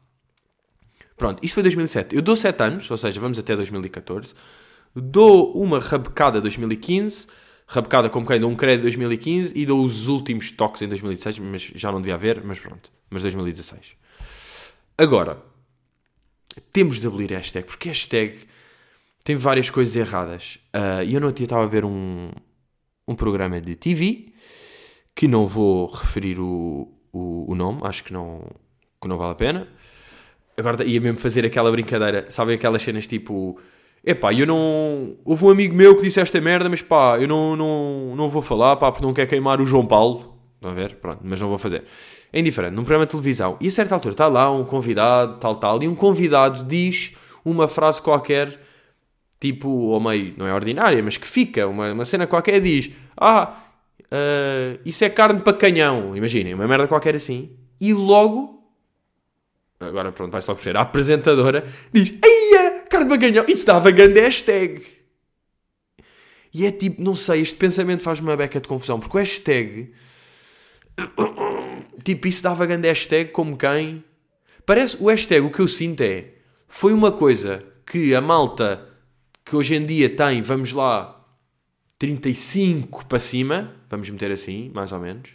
Pronto, 1.18 1.44
isto 1.44 1.56
foi 1.56 1.64
2007. 1.64 2.16
Eu 2.16 2.22
dou 2.22 2.36
7 2.36 2.62
anos, 2.62 2.92
ou 2.92 2.96
seja, 2.96 3.20
vamos 3.20 3.40
até 3.40 3.56
2014. 3.56 4.36
Dou 4.96 5.52
uma 5.54 5.80
rabecada 5.80 6.40
2015, 6.40 7.26
rabecada 7.66 8.12
como 8.12 8.28
quem 8.28 8.40
dou 8.40 8.52
um 8.52 8.56
crédito 8.56 8.84
2015 8.84 9.54
e 9.56 9.66
dou 9.66 9.84
os 9.84 10.08
últimos 10.08 10.52
toques 10.52 10.84
em 10.84 10.88
2016, 10.88 11.40
mas 11.40 11.62
já 11.74 11.92
não 11.92 12.00
devia 12.00 12.14
haver, 12.14 12.44
mas 12.44 12.60
pronto. 12.60 12.92
Mas 13.10 13.24
2016. 13.24 13.94
Agora, 15.00 15.42
temos 16.72 17.00
de 17.00 17.08
abolir 17.08 17.34
a 17.34 17.38
hashtag, 17.38 17.66
porque 17.66 17.90
a 17.90 17.92
hashtag 17.92 18.38
tem 19.24 19.36
várias 19.36 19.72
coisas 19.72 19.96
erradas. 19.96 20.60
Uh, 20.76 21.04
e 21.04 21.16
eu 21.16 21.20
não 21.20 21.30
estava 21.30 21.64
a 21.64 21.66
ver 21.66 21.84
um, 21.84 22.30
um 23.08 23.16
programa 23.16 23.62
de 23.62 23.76
TV, 23.76 24.34
que 25.14 25.28
não 25.28 25.48
vou 25.48 25.88
referir 25.88 26.40
o, 26.40 26.92
o, 27.12 27.52
o, 27.52 27.56
nome, 27.56 27.82
acho 27.84 28.04
que 28.04 28.12
não, 28.12 28.44
que 29.02 29.08
não 29.08 29.18
vale 29.18 29.32
a 29.32 29.36
pena. 29.36 29.68
Agora 30.58 30.84
ia 30.84 31.00
mesmo 31.00 31.20
fazer 31.20 31.46
aquela 31.46 31.72
brincadeira, 31.72 32.26
sabem 32.30 32.56
aquelas 32.56 32.82
cenas 32.82 33.08
tipo... 33.08 33.60
Epá, 34.04 34.32
eu 34.34 34.46
não... 34.46 35.18
Houve 35.26 35.46
um 35.46 35.50
amigo 35.50 35.76
meu 35.76 35.96
que 35.96 36.04
disse 36.04 36.20
esta 36.20 36.40
merda, 36.40 36.70
mas 36.70 36.82
pá, 36.82 37.18
eu 37.20 37.28
não, 37.28 37.56
não, 37.56 38.16
não 38.16 38.30
vou 38.30 38.42
falar, 38.42 38.76
pá, 38.76 38.92
porque 38.92 39.06
não 39.06 39.14
quer 39.14 39.26
queimar 39.26 39.60
o 39.60 39.66
João 39.66 39.86
Paulo. 39.86 40.36
Estão 40.56 40.72
a 40.72 40.74
ver? 40.74 40.96
Pronto, 40.96 41.22
mas 41.24 41.42
não 41.42 41.50
vou 41.50 41.58
fazer. 41.58 41.84
É 42.32 42.40
indiferente, 42.40 42.76
num 42.76 42.84
programa 42.84 43.06
de 43.06 43.12
televisão. 43.12 43.58
E 43.60 43.68
a 43.68 43.72
certa 43.72 43.96
altura 43.96 44.14
está 44.14 44.28
lá 44.28 44.52
um 44.52 44.64
convidado, 44.64 45.38
tal, 45.40 45.56
tal, 45.56 45.82
e 45.82 45.88
um 45.88 45.96
convidado 45.96 46.64
diz 46.64 47.14
uma 47.44 47.68
frase 47.68 48.02
qualquer, 48.02 48.60
tipo, 49.40 49.70
ou 49.70 50.00
meio, 50.00 50.34
não 50.38 50.48
é 50.48 50.54
ordinária, 50.54 51.02
mas 51.04 51.18
que 51.18 51.28
fica, 51.28 51.68
uma, 51.68 51.92
uma 51.92 52.06
cena 52.06 52.28
qualquer, 52.28 52.60
diz: 52.60 52.92
Ah, 53.18 53.64
uh, 54.00 54.80
isso 54.86 55.04
é 55.04 55.10
carne 55.10 55.42
para 55.42 55.54
canhão. 55.54 56.16
Imaginem, 56.16 56.54
uma 56.54 56.68
merda 56.68 56.88
qualquer 56.88 57.16
assim. 57.16 57.52
E 57.80 57.94
logo, 57.94 58.64
agora 59.80 60.12
pronto, 60.12 60.32
vai-se 60.32 60.48
logo 60.48 60.58
perceber, 60.58 60.78
a 60.78 60.82
apresentadora 60.82 61.66
diz: 61.92 62.14
Eia, 62.24 62.82
carne 62.90 63.08
para 63.08 63.18
canhão. 63.18 63.46
Isso 63.48 63.66
dava 63.66 63.92
grande 63.92 64.20
hashtag. 64.20 64.84
E 66.54 66.66
é 66.66 66.72
tipo, 66.72 67.02
não 67.02 67.16
sei, 67.16 67.42
este 67.42 67.56
pensamento 67.56 68.02
faz-me 68.02 68.28
uma 68.30 68.38
beca 68.38 68.62
de 68.62 68.68
confusão, 68.68 69.00
porque 69.00 69.18
o 69.18 69.20
hashtag 69.20 69.92
Tipo, 72.04 72.28
isso 72.28 72.44
dava 72.44 72.66
grande 72.66 72.88
hashtag 72.88 73.32
como 73.32 73.58
quem. 73.58 74.04
Parece 74.66 74.98
o 75.00 75.08
hashtag, 75.08 75.46
o 75.46 75.52
que 75.52 75.60
eu 75.60 75.68
sinto 75.68 76.02
é. 76.02 76.30
Foi 76.68 76.94
uma 76.94 77.12
coisa 77.12 77.64
que 77.86 78.16
a 78.16 78.22
malta 78.22 78.88
que 79.46 79.56
hoje 79.56 79.76
em 79.76 79.86
dia 79.86 80.10
tem, 80.10 80.42
vamos 80.42 80.74
lá, 80.74 81.24
35 82.00 83.06
para 83.06 83.20
cima, 83.20 83.72
vamos 83.90 84.10
meter 84.10 84.32
assim, 84.32 84.72
mais 84.74 84.92
ou 84.92 85.00
menos. 85.00 85.30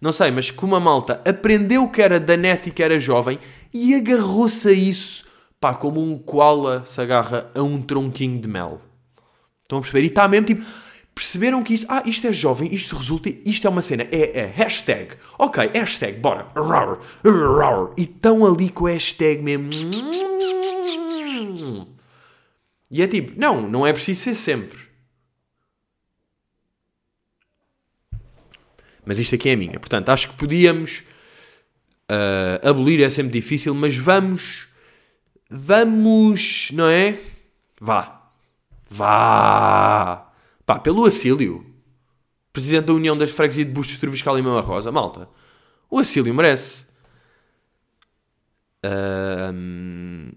Não 0.00 0.12
sei, 0.12 0.30
mas 0.30 0.50
que 0.50 0.64
uma 0.64 0.80
malta 0.80 1.22
aprendeu 1.26 1.88
que 1.88 2.02
era 2.02 2.18
da 2.18 2.36
net 2.36 2.68
e 2.68 2.72
que 2.72 2.82
era 2.82 2.98
jovem 2.98 3.38
e 3.72 3.94
agarrou-se 3.94 4.68
a 4.68 4.72
isso, 4.72 5.24
pá, 5.60 5.72
como 5.72 6.02
um 6.02 6.18
koala 6.18 6.84
se 6.84 7.00
agarra 7.00 7.50
a 7.54 7.62
um 7.62 7.80
tronquinho 7.80 8.40
de 8.40 8.48
mel. 8.48 8.82
Estão 9.62 9.78
a 9.78 9.80
perceber? 9.80 10.04
E 10.04 10.08
está 10.08 10.28
mesmo 10.28 10.46
tipo 10.46 10.64
perceberam 11.14 11.62
que 11.62 11.74
isto, 11.74 11.86
ah, 11.88 12.02
isto 12.04 12.26
é 12.26 12.32
jovem, 12.32 12.74
isto 12.74 12.96
resulta, 12.96 13.30
isto 13.46 13.66
é 13.66 13.70
uma 13.70 13.82
cena, 13.82 14.02
é, 14.10 14.40
é 14.40 14.46
hashtag. 14.46 15.14
Ok, 15.38 15.70
hashtag, 15.72 16.18
bora. 16.18 16.48
E 17.96 18.02
estão 18.02 18.44
ali 18.44 18.68
com 18.68 18.84
o 18.84 18.88
hashtag 18.88 19.40
mesmo. 19.40 19.70
E 22.94 23.02
é 23.02 23.08
tipo, 23.08 23.32
não, 23.36 23.68
não 23.68 23.84
é 23.84 23.92
preciso 23.92 24.20
ser 24.20 24.36
sempre. 24.36 24.78
Mas 29.04 29.18
isto 29.18 29.34
aqui 29.34 29.48
é 29.48 29.54
a 29.54 29.56
minha. 29.56 29.80
Portanto, 29.80 30.10
acho 30.10 30.28
que 30.28 30.36
podíamos 30.36 31.02
uh, 32.08 32.68
abolir, 32.68 33.02
é 33.02 33.10
sempre 33.10 33.32
difícil, 33.32 33.74
mas 33.74 33.96
vamos, 33.96 34.68
vamos, 35.50 36.70
não 36.70 36.86
é? 36.86 37.18
Vá. 37.80 38.30
Vá. 38.88 40.32
Pá, 40.64 40.78
pelo 40.78 41.04
Acílio, 41.04 41.66
presidente 42.52 42.84
da 42.84 42.92
União 42.92 43.18
das 43.18 43.30
Freguesias 43.30 43.66
de 43.66 43.72
Bustos, 43.72 43.98
Troviscal 43.98 44.38
e 44.38 44.42
Mama 44.42 44.60
Rosa, 44.60 44.92
malta, 44.92 45.28
o 45.90 45.98
Acílio 45.98 46.32
merece. 46.32 46.86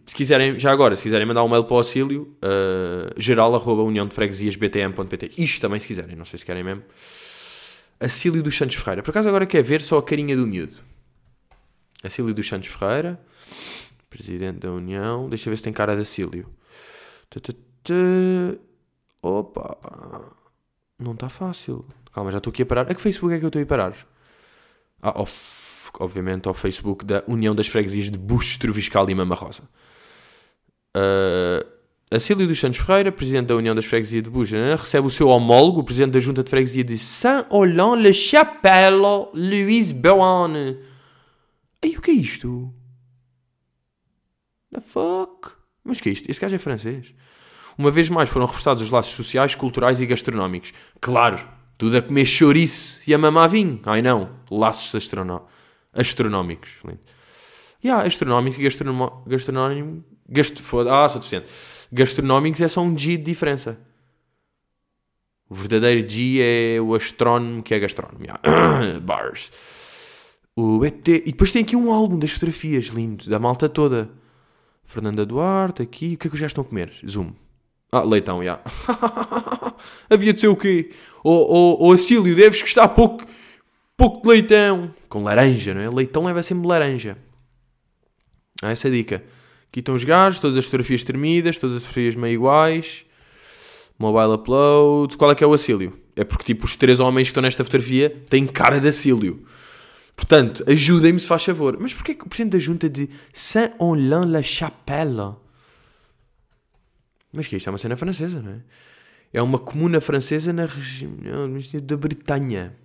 Se 0.06 0.16
quiserem, 0.16 0.58
já 0.58 0.72
agora, 0.72 0.96
se 0.96 1.04
quiserem 1.04 1.26
mandar 1.28 1.44
um 1.44 1.50
mail 1.50 1.64
para 1.64 1.74
o 1.74 1.78
auxílio, 1.78 2.36
uh, 2.38 3.14
geral 3.18 3.54
arroba 3.56 3.84
união 3.84 4.08
de 4.08 4.16
freguesias 4.16 4.56
btm.pt. 4.56 5.32
Isto 5.38 5.62
também, 5.62 5.80
se 5.80 5.88
quiserem, 5.88 6.16
não 6.16 6.26
sei 6.26 6.40
se 6.40 6.46
querem 6.46 6.64
mesmo. 6.64 6.84
Acílio 8.00 8.44
dos 8.44 8.56
Santos 8.56 8.76
Ferreira. 8.76 9.02
Por 9.04 9.10
acaso 9.10 9.28
agora 9.28 9.46
quer 9.46 9.64
ver 9.64 9.82
só 9.82 9.98
a 9.98 10.04
carinha 10.04 10.36
do 10.36 10.46
miúdo. 10.46 10.78
Acílio 12.04 12.34
dos 12.34 12.48
Santos 12.48 12.70
Ferreira, 12.70 13.20
presidente 14.10 14.60
da 14.60 14.72
União. 14.72 15.28
Deixa 15.28 15.50
ver 15.50 15.58
se 15.58 15.64
tem 15.64 15.74
cara 15.74 15.96
de 15.96 16.04
Acílio. 16.04 16.48
Opa, 19.22 19.78
não 21.00 21.14
está 21.14 21.28
fácil. 21.28 21.86
Calma, 22.14 22.32
já 22.32 22.38
estou 22.38 22.52
aqui 22.52 22.62
a 22.62 22.66
parar. 22.66 22.90
A 22.90 22.96
que 22.96 23.02
Facebook 23.02 23.34
é 23.34 23.40
que 23.40 23.46
eu 23.46 23.50
estou 23.50 23.60
a 23.60 23.64
ir 23.64 23.66
parar? 23.66 23.94
Ah, 25.02 25.14
ao 25.16 25.26
obviamente 26.00 26.48
ao 26.48 26.54
Facebook 26.54 27.06
da 27.06 27.24
União 27.28 27.56
das 27.56 27.68
Freguesias 27.68 28.10
de 28.10 28.18
Buxo, 28.18 28.58
Troviscal 28.60 29.10
e 29.10 29.16
Mama 29.16 29.36
Rosa. 29.36 29.64
Uh, 30.96 31.78
Acílio 32.10 32.48
dos 32.48 32.58
Santos 32.58 32.80
Ferreira, 32.80 33.12
presidente 33.12 33.48
da 33.48 33.56
União 33.56 33.76
das 33.76 33.84
Freguesias 33.84 34.24
de 34.24 34.30
Buxo, 34.30 34.56
né? 34.56 34.76
recebe 34.76 35.08
o 35.08 35.10
seu 35.10 35.28
homólogo, 35.28 35.84
presidente 35.84 36.14
da 36.14 36.22
Junta 36.22 36.42
de 36.42 36.50
Freguesia 36.50 36.84
de 36.84 36.98
Saint-Ollan-le-Chapelle, 36.98 39.28
Louise 39.34 39.94
Boane. 39.94 40.80
Aí, 41.84 41.98
o 41.98 42.02
que 42.02 42.12
é 42.12 42.14
isto? 42.14 42.74
The 44.74 44.80
fuck? 44.80 45.50
Mas 45.84 46.00
que 46.00 46.08
é 46.10 46.14
isto? 46.14 46.30
Este 46.30 46.42
gajo 46.42 46.56
é 46.56 46.60
francês. 46.60 47.14
Uma 47.78 47.92
vez 47.92 48.10
mais 48.10 48.30
foram 48.30 48.46
reforçados 48.46 48.84
os 48.84 48.90
laços 48.90 49.14
sociais, 49.14 49.54
culturais 49.54 50.00
e 50.00 50.06
gastronómicos. 50.06 50.74
Claro, 51.00 51.46
tudo 51.78 51.98
a 51.98 52.02
comer 52.02 52.26
chouriço 52.26 53.00
e 53.06 53.14
a 53.14 53.18
mamar 53.18 53.50
vinho. 53.50 53.82
Ai 53.86 54.02
não, 54.02 54.30
laços 54.50 54.90
astronó 55.98 56.40
astronómicos. 56.40 56.70
Yeah, 57.84 58.06
astronómicos 58.06 58.60
e 58.60 58.64
gastronómicos. 58.64 59.24
Gastronómico, 59.28 60.04
gast, 60.30 60.62
ah, 60.90 61.10
sou 61.10 61.20
deficiente. 61.20 61.48
Gastronómicos 61.92 62.62
é 62.62 62.68
só 62.68 62.82
um 62.82 62.98
G 62.98 63.18
de 63.18 63.24
diferença. 63.24 63.80
O 65.50 65.56
verdadeiro 65.56 66.08
G 66.08 66.42
é 66.42 66.82
o 66.82 66.94
astrónomo 66.94 67.64
que 67.64 67.74
é 67.74 67.80
gastrónomo. 67.80 68.24
Yeah. 68.24 69.00
Bars. 69.02 69.52
O 70.56 70.84
ET. 70.86 71.08
E 71.08 71.32
depois 71.32 71.52
tem 71.52 71.62
aqui 71.62 71.76
um 71.76 71.92
álbum 71.92 72.20
das 72.20 72.32
fotografias, 72.32 72.86
lindo, 72.86 73.30
da 73.30 73.40
malta 73.40 73.70
toda. 73.70 74.10
Fernanda 74.84 75.26
Duarte, 75.26 75.82
aqui. 75.82 76.16
O 76.16 76.18
que 76.18 76.28
é 76.28 76.30
que 76.30 76.36
os 76.36 76.42
gajos 76.42 76.52
estão 76.52 76.64
a 76.64 76.68
comer? 76.68 76.92
Zoom. 77.08 77.34
Ah, 77.92 78.04
leitão, 78.04 78.44
já. 78.44 78.60
Havia 80.10 80.34
de 80.34 80.42
ser 80.42 80.48
o 80.48 80.56
quê? 80.56 80.92
Ou, 81.24 81.50
ou, 81.50 81.82
ou 81.84 81.94
Acílio, 81.94 82.36
deves 82.36 82.62
gostar 82.62 82.90
pouco, 82.90 83.24
pouco 83.98 84.22
de 84.22 84.30
leitão. 84.30 84.94
Com 85.10 85.24
laranja, 85.24 85.74
não 85.74 85.82
é? 85.82 85.90
Leitão 85.90 86.24
leva 86.24 86.44
sempre 86.44 86.68
laranja. 86.68 87.18
Ah, 88.62 88.72
essa 88.72 88.88
é 88.88 88.92
a 88.92 88.94
dica. 88.94 89.24
Aqui 89.70 89.80
estão 89.80 89.96
os 89.96 90.04
gajos, 90.04 90.40
todas 90.40 90.56
as 90.56 90.66
fotografias 90.66 91.04
termidas, 91.04 91.58
todas 91.58 91.78
as 91.78 91.82
fotografias 91.82 92.16
meio 92.16 92.36
iguais. 92.36 93.06
Mobile 94.00 94.36
upload. 94.36 95.18
Qual 95.18 95.32
é 95.32 95.36
que 95.36 95.44
é 95.44 95.48
o 95.48 95.54
Acílio? 95.54 96.00
É 96.16 96.24
porque, 96.24 96.46
tipo, 96.46 96.66
os 96.66 96.76
três 96.76 97.00
homens 97.00 97.28
que 97.28 97.32
estão 97.32 97.42
nesta 97.42 97.64
fotografia 97.64 98.10
têm 98.30 98.46
cara 98.46 98.80
de 98.80 98.88
Acílio. 98.88 99.44
Portanto, 100.16 100.64
ajudem-me 100.68 101.20
se 101.20 101.28
faz 101.28 101.44
favor. 101.44 101.78
Mas 101.80 101.94
porquê 101.94 102.16
que 102.16 102.26
o 102.26 102.30
Presidente 102.30 102.54
da 102.54 102.60
Junta 102.60 102.90
de 102.90 103.10
Saint-Olin-la-Chapelle 103.34 105.36
mas 107.32 107.48
que 107.48 107.56
isto 107.56 107.68
é 107.68 107.72
uma 107.72 107.78
cena 107.78 107.96
francesa, 107.96 108.42
não 108.42 108.52
é? 108.52 108.60
É 109.34 109.42
uma 109.42 109.60
comuna 109.60 110.00
francesa 110.00 110.54
na 110.54 110.66
região 110.66 111.10
da 111.84 111.98
Bretanha. 111.98 112.76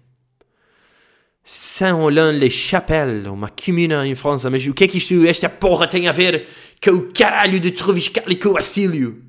Saint-Olin-les-Chapelles, 1.45 3.27
uma 3.27 3.49
comuna 3.49 4.07
em 4.07 4.15
França. 4.15 4.49
Mas 4.49 4.67
o 4.67 4.75
que 4.75 4.85
é 4.85 4.89
que 4.89 4.99
isto, 4.99 5.27
esta 5.27 5.49
porra 5.49 5.87
tem 5.87 6.09
a 6.09 6.13
ver 6.13 6.47
com 6.83 6.91
o 6.93 7.13
caralho 7.13 7.59
de 7.59 7.73
Troviscal 7.73 8.25
e 8.29 8.37
com 8.37 8.51
o 8.51 8.57
Acílio? 8.57 9.23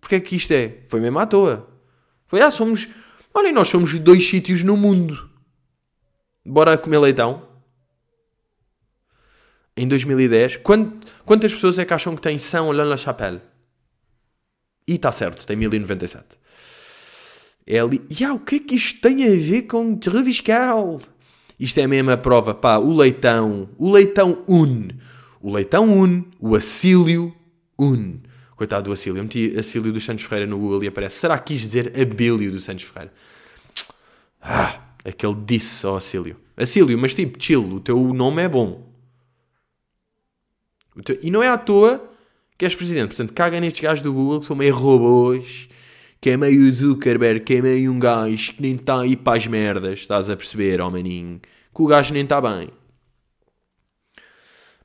Porquê 0.00 0.16
é 0.16 0.20
que 0.20 0.36
isto 0.36 0.52
é? 0.52 0.78
Foi 0.88 1.00
mesmo 1.00 1.18
à 1.18 1.26
toa. 1.26 1.68
Foi, 2.26 2.40
ah, 2.40 2.50
somos... 2.50 2.88
Olhem, 3.34 3.52
nós 3.52 3.68
somos 3.68 3.98
dois 3.98 4.26
sítios 4.26 4.62
no 4.62 4.76
mundo. 4.76 5.30
Bora 6.44 6.76
comer 6.76 6.98
leitão? 6.98 7.48
Em 9.76 9.88
2010. 9.88 10.60
quantas 11.24 11.52
pessoas 11.52 11.78
é 11.78 11.84
que 11.84 11.94
acham 11.94 12.14
que 12.14 12.22
tem 12.22 12.38
Saint-Olin-la-Chapelle? 12.38 13.40
E 14.86 14.94
está 14.94 15.10
certo, 15.12 15.46
tem 15.46 15.56
1097. 15.56 16.36
É 17.66 17.78
ali. 17.78 18.02
Yeah, 18.10 18.34
o 18.36 18.40
que 18.40 18.56
é 18.56 18.58
que 18.58 18.74
isto 18.74 19.00
tem 19.00 19.24
a 19.24 19.36
ver 19.36 19.62
com 19.62 19.96
Treviscal? 19.96 21.00
Isto 21.58 21.78
é 21.78 21.86
mesmo 21.86 22.10
a 22.10 22.16
prova, 22.16 22.54
pá. 22.54 22.78
O 22.78 22.94
leitão. 22.94 23.68
O 23.78 23.90
leitão 23.90 24.44
un. 24.48 24.88
O 25.40 25.52
leitão 25.52 25.84
un. 25.84 26.24
O 26.40 26.56
acílio 26.56 27.34
un. 27.78 28.20
Coitado 28.56 28.84
do 28.84 28.92
Acílio. 28.92 29.18
Eu 29.18 29.24
meti 29.24 29.56
Acílio 29.58 29.92
dos 29.92 30.04
Santos 30.04 30.24
Ferreira 30.24 30.48
no 30.48 30.58
Google 30.58 30.84
e 30.84 30.86
aparece. 30.86 31.16
Será 31.16 31.38
que 31.38 31.52
quis 31.52 31.62
dizer 31.62 31.92
Abílio 32.00 32.50
dos 32.50 32.64
Santos 32.64 32.84
Ferreira? 32.84 33.12
Ah, 34.40 34.80
aquele 35.04 35.34
disse 35.34 35.84
ao 35.84 35.96
Acílio. 35.96 36.36
Acílio, 36.56 36.96
mas 36.98 37.14
tipo, 37.14 37.42
chill, 37.42 37.64
o 37.74 37.80
teu 37.80 37.98
nome 38.14 38.42
é 38.42 38.48
bom. 38.48 38.88
Teu... 41.04 41.18
E 41.22 41.30
não 41.30 41.42
é 41.42 41.48
à 41.48 41.58
toa 41.58 42.08
que 42.56 42.64
és 42.64 42.74
presidente. 42.74 43.08
Portanto, 43.08 43.32
caga 43.32 43.58
nestes 43.58 43.82
gajos 43.82 44.04
do 44.04 44.12
Google 44.12 44.40
que 44.40 44.46
são 44.46 44.54
meio 44.54 44.74
robôs, 44.74 45.68
que 46.22 46.30
é 46.30 46.36
meio 46.36 46.72
Zuckerberg, 46.72 47.40
que 47.40 47.60
meio 47.60 47.92
um 47.92 47.98
gajo 47.98 48.54
que 48.54 48.62
nem 48.62 48.76
está 48.76 49.00
aí 49.00 49.16
para 49.16 49.36
as 49.36 49.44
merdas, 49.48 49.98
estás 49.98 50.30
a 50.30 50.36
perceber, 50.36 50.80
ó 50.80 50.86
oh 50.86 50.90
maninho? 50.90 51.40
Que 51.74 51.82
o 51.82 51.86
gajo 51.88 52.14
nem 52.14 52.22
está 52.22 52.40
bem. 52.40 52.70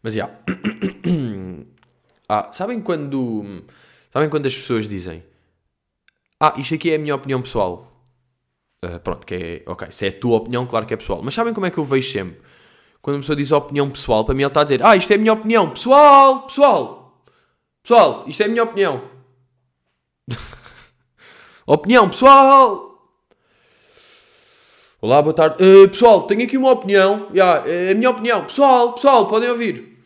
Mas 0.01 0.15
já. 0.15 0.25
Yeah. 0.25 1.65
ah, 2.27 2.49
sabem 2.51 2.81
quando. 2.81 3.63
Sabem 4.11 4.29
quando 4.29 4.47
as 4.47 4.55
pessoas 4.55 4.89
dizem. 4.89 5.23
Ah, 6.39 6.55
isto 6.57 6.73
aqui 6.73 6.89
é 6.89 6.95
a 6.95 6.99
minha 6.99 7.13
opinião 7.13 7.39
pessoal. 7.39 8.03
Uh, 8.83 8.99
pronto, 8.99 9.23
que 9.23 9.35
é. 9.35 9.63
Ok, 9.67 9.89
se 9.91 10.07
é 10.07 10.09
a 10.09 10.19
tua 10.19 10.37
opinião, 10.37 10.65
claro 10.65 10.87
que 10.87 10.93
é 10.95 10.97
pessoal. 10.97 11.21
Mas 11.21 11.35
sabem 11.35 11.53
como 11.53 11.67
é 11.67 11.69
que 11.69 11.77
eu 11.77 11.83
vejo 11.83 12.09
sempre? 12.09 12.41
Quando 12.99 13.17
uma 13.17 13.21
pessoa 13.21 13.35
diz 13.35 13.51
opinião 13.51 13.91
pessoal, 13.91 14.25
para 14.25 14.33
mim 14.33 14.41
ele 14.41 14.47
está 14.47 14.61
a 14.61 14.63
dizer: 14.63 14.83
Ah, 14.83 14.95
isto 14.95 15.11
é 15.11 15.15
a 15.15 15.19
minha 15.19 15.33
opinião 15.33 15.69
pessoal, 15.69 16.47
pessoal. 16.47 17.23
Pessoal, 17.83 18.23
isto 18.27 18.41
é 18.41 18.45
a 18.47 18.49
minha 18.49 18.63
opinião. 18.63 19.03
opinião 21.67 22.09
pessoal. 22.09 22.87
Olá, 25.01 25.21
boa 25.21 25.33
tarde. 25.33 25.57
Uh, 25.61 25.87
pessoal, 25.89 26.23
tenho 26.23 26.43
aqui 26.43 26.57
uma 26.57 26.71
opinião. 26.71 27.27
Yeah, 27.31 27.69
é 27.69 27.91
a 27.91 27.95
minha 27.95 28.09
opinião. 28.09 28.45
Pessoal, 28.45 28.93
pessoal, 28.93 29.27
podem 29.27 29.49
ouvir. 29.49 29.99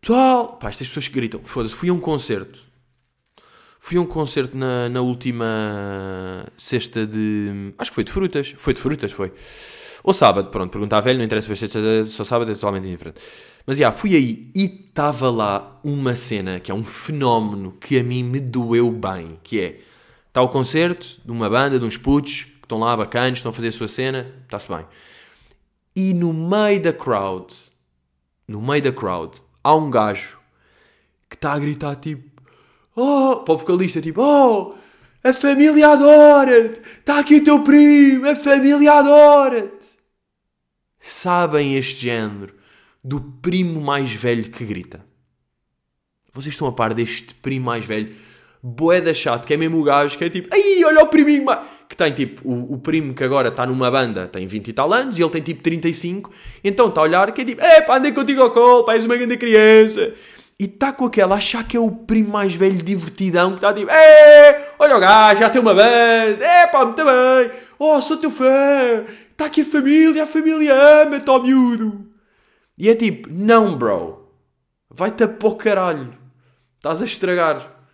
Pessoal. 0.00 0.56
Pá, 0.58 0.68
estas 0.68 0.88
pessoas 0.88 1.08
que 1.08 1.14
gritam. 1.14 1.40
Foda-se, 1.44 1.74
fui 1.74 1.88
a 1.88 1.92
um 1.92 2.00
concerto. 2.00 2.62
Fui 3.78 3.96
a 3.96 4.00
um 4.00 4.06
concerto 4.06 4.56
na, 4.56 4.88
na 4.88 5.00
última 5.00 5.46
sexta 6.56 7.06
de. 7.06 7.72
Acho 7.78 7.90
que 7.90 7.94
foi 7.94 8.04
de 8.04 8.12
frutas. 8.12 8.54
Foi 8.58 8.74
de 8.74 8.80
frutas, 8.80 9.12
foi. 9.12 9.32
Ou 10.04 10.12
sábado, 10.12 10.50
pronto, 10.50 10.70
perguntar 10.70 11.00
velho, 11.00 11.16
não 11.16 11.24
interessa, 11.24 11.46
foi 11.46 12.04
só 12.04 12.24
sábado, 12.24 12.50
é 12.50 12.54
totalmente 12.54 12.86
diferente. 12.86 13.18
Mas 13.64 13.78
já, 13.78 13.90
fui 13.90 14.14
aí 14.14 14.50
e 14.54 14.64
estava 14.64 15.30
lá 15.30 15.80
uma 15.82 16.14
cena 16.14 16.60
que 16.60 16.70
é 16.70 16.74
um 16.74 16.84
fenómeno 16.84 17.72
que 17.80 17.98
a 17.98 18.02
mim 18.02 18.22
me 18.22 18.38
doeu 18.38 18.90
bem, 18.90 19.38
que 19.42 19.58
é, 19.58 19.80
está 20.28 20.42
o 20.42 20.50
concerto 20.50 21.06
de 21.24 21.30
uma 21.30 21.48
banda, 21.48 21.78
de 21.78 21.86
uns 21.86 21.96
putos, 21.96 22.44
que 22.44 22.64
estão 22.64 22.78
lá 22.78 22.94
bacanas, 22.94 23.38
estão 23.38 23.48
a 23.48 23.52
fazer 23.54 23.68
a 23.68 23.72
sua 23.72 23.88
cena, 23.88 24.30
está-se 24.44 24.68
bem. 24.68 24.84
E 25.96 26.12
no 26.12 26.34
meio 26.34 26.82
da 26.82 26.92
crowd, 26.92 27.54
no 28.46 28.60
meio 28.60 28.82
da 28.82 28.92
crowd, 28.92 29.40
há 29.62 29.74
um 29.74 29.88
gajo 29.88 30.38
que 31.30 31.36
está 31.36 31.54
a 31.54 31.58
gritar 31.58 31.96
tipo, 31.96 32.42
oh, 32.94 33.36
para 33.36 33.54
o 33.54 33.56
vocalista, 33.56 34.02
tipo, 34.02 34.20
oh, 34.20 34.74
a 35.22 35.32
família 35.32 35.88
adora-te, 35.88 36.78
está 36.98 37.20
aqui 37.20 37.36
o 37.36 37.44
teu 37.44 37.60
primo, 37.60 38.28
a 38.28 38.36
família 38.36 38.92
adora-te 38.92 39.83
sabem 41.10 41.76
este 41.76 42.06
género 42.06 42.54
do 43.02 43.20
primo 43.20 43.80
mais 43.80 44.10
velho 44.10 44.50
que 44.50 44.64
grita. 44.64 45.04
Vocês 46.32 46.54
estão 46.54 46.66
a 46.66 46.72
par 46.72 46.94
deste 46.94 47.34
primo 47.34 47.66
mais 47.66 47.84
velho, 47.84 48.12
boeda 48.62 49.12
chato, 49.12 49.46
que 49.46 49.52
é 49.52 49.56
mesmo 49.56 49.78
o 49.78 49.84
gajo 49.84 50.16
que 50.16 50.24
é 50.24 50.30
tipo, 50.30 50.48
ai, 50.50 50.82
olha 50.84 51.02
o 51.02 51.06
priminho, 51.06 51.44
que 51.88 51.94
tem 51.96 52.10
tipo, 52.12 52.48
o, 52.48 52.74
o 52.74 52.78
primo 52.78 53.12
que 53.12 53.22
agora 53.22 53.48
está 53.50 53.66
numa 53.66 53.90
banda 53.90 54.26
tem 54.26 54.46
20 54.46 54.68
e 54.68 54.72
tal 54.72 54.92
anos 54.92 55.18
e 55.18 55.22
ele 55.22 55.30
tem 55.30 55.42
tipo 55.42 55.62
35, 55.62 56.32
então 56.64 56.88
está 56.88 57.02
a 57.02 57.04
olhar 57.04 57.30
que 57.32 57.42
é 57.42 57.44
tipo, 57.44 57.62
é 57.62 57.82
pá, 57.82 57.98
andei 57.98 58.10
contigo 58.10 58.40
ao 58.40 58.50
colo, 58.50 58.84
pá, 58.84 58.94
és 58.94 59.04
uma 59.04 59.16
grande 59.16 59.36
criança. 59.36 60.14
E 60.58 60.64
está 60.64 60.92
com 60.92 61.04
aquela, 61.04 61.34
achar 61.34 61.66
que 61.66 61.76
é 61.76 61.80
o 61.80 61.90
primo 61.90 62.30
mais 62.30 62.54
velho 62.54 62.82
divertidão, 62.82 63.50
que 63.50 63.56
está 63.56 63.74
tipo, 63.74 63.90
é, 63.90 64.72
olha 64.78 64.96
o 64.96 65.00
gajo, 65.00 65.40
já 65.40 65.50
tem 65.50 65.60
uma 65.60 65.74
banda, 65.74 66.44
é 66.44 66.66
pá, 66.68 66.84
muito 66.84 67.04
bem, 67.04 67.50
oh, 67.78 68.00
sou 68.00 68.16
teu 68.16 68.30
fã, 68.30 69.04
Está 69.34 69.46
aqui 69.46 69.62
a 69.62 69.66
família, 69.66 70.22
a 70.22 70.26
família 70.28 71.02
ama-te, 71.02 71.28
ó 71.28 71.40
miúdo. 71.40 72.08
E 72.78 72.88
é 72.88 72.94
tipo, 72.94 73.28
não, 73.28 73.76
bro. 73.76 74.30
Vai-te 74.88 75.24
a 75.24 75.28
pôr 75.28 75.56
caralho. 75.56 76.16
Estás 76.76 77.02
a 77.02 77.04
estragar. 77.04 77.84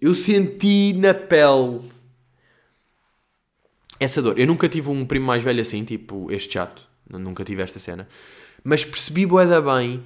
Eu 0.00 0.14
senti 0.14 0.94
na 0.94 1.12
pele 1.12 1.82
essa 3.98 4.22
dor. 4.22 4.38
Eu 4.38 4.46
nunca 4.46 4.70
tive 4.70 4.88
um 4.88 5.04
primo 5.04 5.26
mais 5.26 5.42
velho 5.42 5.60
assim, 5.60 5.84
tipo 5.84 6.32
este 6.32 6.54
chato. 6.54 6.88
Nunca 7.06 7.44
tive 7.44 7.60
esta 7.60 7.78
cena. 7.78 8.08
Mas 8.64 8.82
percebi 8.82 9.26
boeda 9.26 9.60
bem 9.60 10.02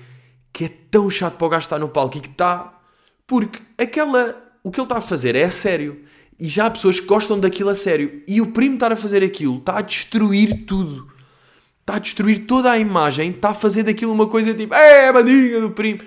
que 0.52 0.64
é 0.64 0.68
tão 0.90 1.08
chato 1.08 1.36
para 1.36 1.46
o 1.46 1.50
gajo 1.50 1.66
estar 1.66 1.78
no 1.78 1.88
palco 1.88 2.18
e 2.18 2.20
que 2.20 2.30
está... 2.30 2.80
Porque 3.28 3.60
aquela... 3.78 4.42
O 4.64 4.72
que 4.72 4.80
ele 4.80 4.86
está 4.86 4.98
a 4.98 5.00
fazer 5.00 5.36
é 5.36 5.48
sério. 5.50 6.04
E 6.38 6.48
já 6.48 6.66
há 6.66 6.70
pessoas 6.70 6.98
que 6.98 7.06
gostam 7.06 7.38
daquilo 7.38 7.70
a 7.70 7.74
sério. 7.74 8.22
E 8.26 8.40
o 8.40 8.52
primo 8.52 8.74
estar 8.74 8.92
a 8.92 8.96
fazer 8.96 9.22
aquilo 9.22 9.58
está 9.58 9.78
a 9.78 9.82
destruir 9.82 10.64
tudo. 10.66 11.10
Está 11.80 11.96
a 11.96 11.98
destruir 11.98 12.46
toda 12.46 12.70
a 12.70 12.78
imagem. 12.78 13.30
Está 13.30 13.50
a 13.50 13.54
fazer 13.54 13.82
daquilo 13.82 14.12
uma 14.12 14.26
coisa 14.26 14.52
tipo, 14.54 14.74
é 14.74 15.08
a 15.08 15.12
bandinha 15.12 15.60
do 15.60 15.70
primo. 15.70 16.00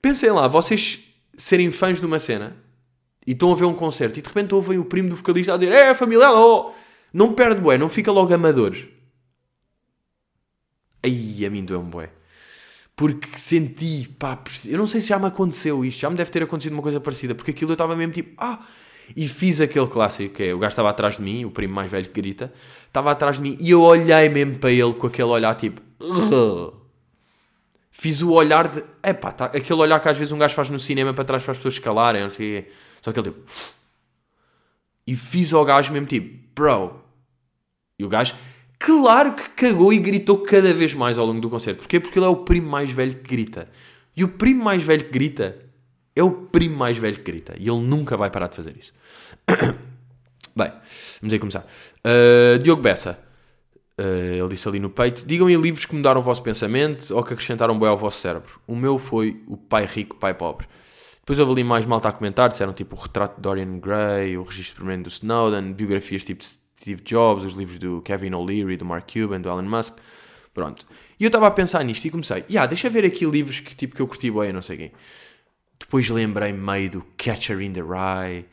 Pensem 0.00 0.30
lá, 0.30 0.48
vocês 0.48 1.04
serem 1.36 1.70
fãs 1.70 2.00
de 2.00 2.06
uma 2.06 2.18
cena 2.18 2.56
e 3.26 3.32
estão 3.32 3.52
a 3.52 3.56
ver 3.56 3.64
um 3.64 3.74
concerto 3.74 4.18
e 4.18 4.22
de 4.22 4.28
repente 4.28 4.54
ouvem 4.54 4.78
o 4.78 4.84
primo 4.84 5.08
do 5.08 5.16
vocalista 5.16 5.54
a 5.54 5.56
dizer, 5.56 5.72
é 5.72 5.94
família, 5.94 6.28
não 7.12 7.34
perde 7.34 7.60
bué, 7.60 7.76
não 7.76 7.88
fica 7.88 8.12
logo 8.12 8.32
amador. 8.32 8.76
Aí 11.02 11.44
a 11.44 11.50
mim 11.50 11.64
doeu 11.64 11.80
um 11.80 11.90
bué. 11.90 12.10
Porque 12.94 13.36
senti, 13.36 14.08
pá, 14.18 14.42
eu 14.64 14.78
não 14.78 14.86
sei 14.86 15.00
se 15.00 15.08
já 15.08 15.18
me 15.18 15.26
aconteceu 15.26 15.84
isto, 15.84 16.00
já 16.00 16.08
me 16.08 16.16
deve 16.16 16.30
ter 16.30 16.42
acontecido 16.42 16.72
uma 16.72 16.82
coisa 16.82 16.98
parecida, 16.98 17.34
porque 17.34 17.50
aquilo 17.50 17.72
eu 17.72 17.74
estava 17.74 17.94
mesmo 17.94 18.12
tipo, 18.12 18.32
ah, 18.38 18.58
e 19.14 19.28
fiz 19.28 19.60
aquele 19.60 19.86
clássico 19.86 20.34
que 20.34 20.44
é 20.44 20.54
o 20.54 20.58
gajo 20.58 20.72
estava 20.72 20.90
atrás 20.90 21.16
de 21.16 21.22
mim, 21.22 21.44
o 21.44 21.50
primo 21.50 21.74
mais 21.74 21.90
velho 21.90 22.06
que 22.06 22.20
grita, 22.20 22.52
estava 22.86 23.10
atrás 23.10 23.36
de 23.36 23.42
mim 23.42 23.56
e 23.60 23.70
eu 23.70 23.82
olhei 23.82 24.28
mesmo 24.28 24.58
para 24.58 24.70
ele 24.70 24.94
com 24.94 25.06
aquele 25.06 25.28
olhar 25.28 25.54
tipo. 25.54 25.80
Ugh. 26.00 26.86
Fiz 27.90 28.20
o 28.20 28.32
olhar 28.32 28.68
de. 28.68 28.84
Epá, 29.02 29.32
tá, 29.32 29.46
aquele 29.46 29.80
olhar 29.80 29.98
que 30.00 30.08
às 30.08 30.18
vezes 30.18 30.30
um 30.30 30.38
gajo 30.38 30.54
faz 30.54 30.68
no 30.68 30.78
cinema 30.78 31.14
para 31.14 31.24
trás 31.24 31.42
para 31.42 31.52
as 31.52 31.58
pessoas 31.58 31.74
escalarem, 31.74 32.22
não 32.22 32.30
sei 32.30 32.58
o 32.58 32.62
quê. 32.62 32.70
Só 33.00 33.10
aquele 33.10 33.30
tipo. 33.30 33.40
E 35.06 35.14
fiz 35.14 35.52
ao 35.54 35.64
gajo 35.64 35.92
mesmo 35.92 36.06
tipo, 36.06 36.38
bro. 36.54 37.00
E 37.98 38.04
o 38.04 38.08
gajo, 38.08 38.34
claro 38.78 39.32
que 39.34 39.48
cagou 39.50 39.92
e 39.92 39.98
gritou 39.98 40.38
cada 40.38 40.74
vez 40.74 40.92
mais 40.92 41.16
ao 41.16 41.24
longo 41.24 41.40
do 41.40 41.48
concerto. 41.48 41.78
Porquê? 41.78 41.98
Porque 41.98 42.18
ele 42.18 42.26
é 42.26 42.28
o 42.28 42.36
primo 42.36 42.68
mais 42.68 42.90
velho 42.90 43.14
que 43.14 43.30
grita. 43.30 43.68
E 44.14 44.24
o 44.24 44.28
primo 44.28 44.62
mais 44.62 44.82
velho 44.82 45.04
que 45.04 45.10
grita 45.10 45.65
é 46.16 46.22
o 46.22 46.30
primo 46.30 46.76
mais 46.76 46.96
velho 46.96 47.16
que 47.16 47.22
grita. 47.22 47.54
E 47.58 47.68
ele 47.68 47.80
nunca 47.80 48.16
vai 48.16 48.30
parar 48.30 48.48
de 48.48 48.56
fazer 48.56 48.74
isso. 48.76 48.92
Bem, 50.56 50.72
vamos 51.20 51.32
aí 51.32 51.38
começar. 51.38 51.66
Uh, 52.04 52.58
Diogo 52.58 52.82
Bessa. 52.82 53.18
Uh, 53.98 54.40
ele 54.40 54.48
disse 54.48 54.66
ali 54.68 54.78
no 54.78 54.90
peito: 54.90 55.26
Digam 55.26 55.48
em 55.48 55.56
livros 55.56 55.84
que 55.84 55.94
mudaram 55.94 56.20
o 56.20 56.24
vosso 56.24 56.42
pensamento 56.42 57.14
ou 57.14 57.22
que 57.22 57.34
acrescentaram 57.34 57.78
bem 57.78 57.88
ao 57.88 57.96
vosso 57.96 58.18
cérebro. 58.20 58.58
O 58.66 58.74
meu 58.74 58.98
foi 58.98 59.42
O 59.46 59.56
Pai 59.56 59.86
Rico, 59.86 60.16
Pai 60.16 60.34
Pobre. 60.34 60.66
Depois 61.20 61.38
houve 61.38 61.52
ali 61.52 61.64
mais 61.64 61.84
malta 61.84 62.08
a 62.08 62.12
comentar, 62.12 62.48
disseram 62.48 62.72
tipo 62.72 62.94
o 62.94 62.98
retrato 62.98 63.36
de 63.36 63.42
Dorian 63.42 63.78
Gray, 63.78 64.38
o 64.38 64.42
registro 64.44 64.76
permanente 64.76 65.04
do 65.04 65.10
Snowden, 65.10 65.72
biografias 65.72 66.24
tipo 66.24 66.40
de 66.40 66.46
Steve 66.80 67.02
Jobs, 67.02 67.44
os 67.44 67.54
livros 67.54 67.78
do 67.78 68.00
Kevin 68.02 68.32
O'Leary, 68.34 68.76
do 68.76 68.84
Mark 68.84 69.12
Cuban, 69.12 69.40
do 69.40 69.48
Elon 69.48 69.64
Musk. 69.64 69.96
Pronto. 70.54 70.86
E 71.18 71.24
eu 71.24 71.28
estava 71.28 71.48
a 71.48 71.50
pensar 71.50 71.82
nisto 71.84 72.04
e 72.04 72.10
comecei, 72.10 72.44
yeah, 72.48 72.66
deixa 72.66 72.88
ver 72.88 73.04
aqui 73.04 73.26
livros 73.26 73.60
que, 73.60 73.74
tipo, 73.74 73.96
que 73.96 74.00
eu 74.00 74.06
curti 74.06 74.30
bem, 74.30 74.52
não 74.52 74.62
sei 74.62 74.76
quem. 74.76 74.92
Depois 75.78 76.08
lembrei-me 76.08 76.58
meio 76.58 76.90
do 76.90 77.06
Catcher 77.16 77.60
in 77.60 77.72
the 77.72 77.80
Rye. 77.80 78.46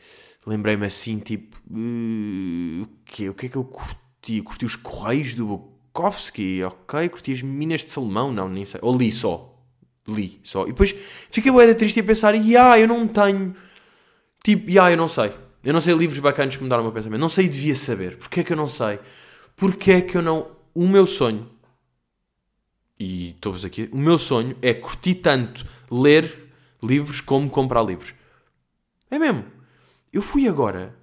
Lembrei-me 0.46 0.86
assim, 0.86 1.18
tipo, 1.18 1.56
uh, 1.70 2.82
o, 2.82 2.88
quê? 3.04 3.28
o 3.28 3.34
que 3.34 3.46
é 3.46 3.48
que 3.48 3.56
eu 3.56 3.64
curti? 3.64 4.42
Curti 4.42 4.64
os 4.64 4.76
Correios 4.76 5.34
do 5.34 5.46
Bukowski, 5.46 6.62
ok. 6.62 7.08
Curti 7.08 7.32
as 7.32 7.42
Minas 7.42 7.80
de 7.80 7.90
Salomão, 7.90 8.32
não, 8.32 8.48
nem 8.48 8.64
sei. 8.64 8.80
Ou 8.82 8.96
li 8.96 9.10
só. 9.10 9.58
Li 10.06 10.40
só. 10.42 10.64
E 10.64 10.66
depois 10.68 10.94
fiquei 11.30 11.50
bem 11.50 11.74
triste 11.74 12.00
a 12.00 12.04
pensar, 12.04 12.34
e 12.34 12.56
ah, 12.56 12.78
eu 12.78 12.86
não 12.86 13.08
tenho 13.08 13.54
Tipo, 14.44 14.70
e 14.70 14.78
ah, 14.78 14.90
eu 14.90 14.96
não 14.96 15.08
sei. 15.08 15.32
Eu 15.64 15.72
não 15.72 15.80
sei 15.80 15.94
livros 15.94 16.18
bacanas 16.18 16.54
que 16.54 16.62
mudaram 16.62 16.82
o 16.82 16.84
meu 16.84 16.92
pensamento. 16.92 17.18
Não 17.18 17.30
sei 17.30 17.46
e 17.46 17.48
devia 17.48 17.74
saber. 17.74 18.18
Porquê 18.18 18.40
é 18.40 18.44
que 18.44 18.52
eu 18.52 18.56
não 18.56 18.68
sei? 18.68 19.00
Porquê 19.56 19.92
é 19.92 20.00
que 20.02 20.16
eu 20.18 20.22
não. 20.22 20.48
O 20.74 20.86
meu 20.86 21.06
sonho. 21.06 21.48
E 23.00 23.30
estou-vos 23.30 23.64
aqui. 23.64 23.88
O 23.90 23.96
meu 23.96 24.18
sonho 24.18 24.54
é 24.60 24.74
curtir 24.74 25.14
tanto 25.14 25.66
ler 25.90 26.43
livros 26.86 27.20
como 27.20 27.48
comprar 27.48 27.82
livros. 27.82 28.14
É 29.10 29.18
mesmo. 29.18 29.44
Eu 30.12 30.22
fui 30.22 30.48
agora. 30.48 30.94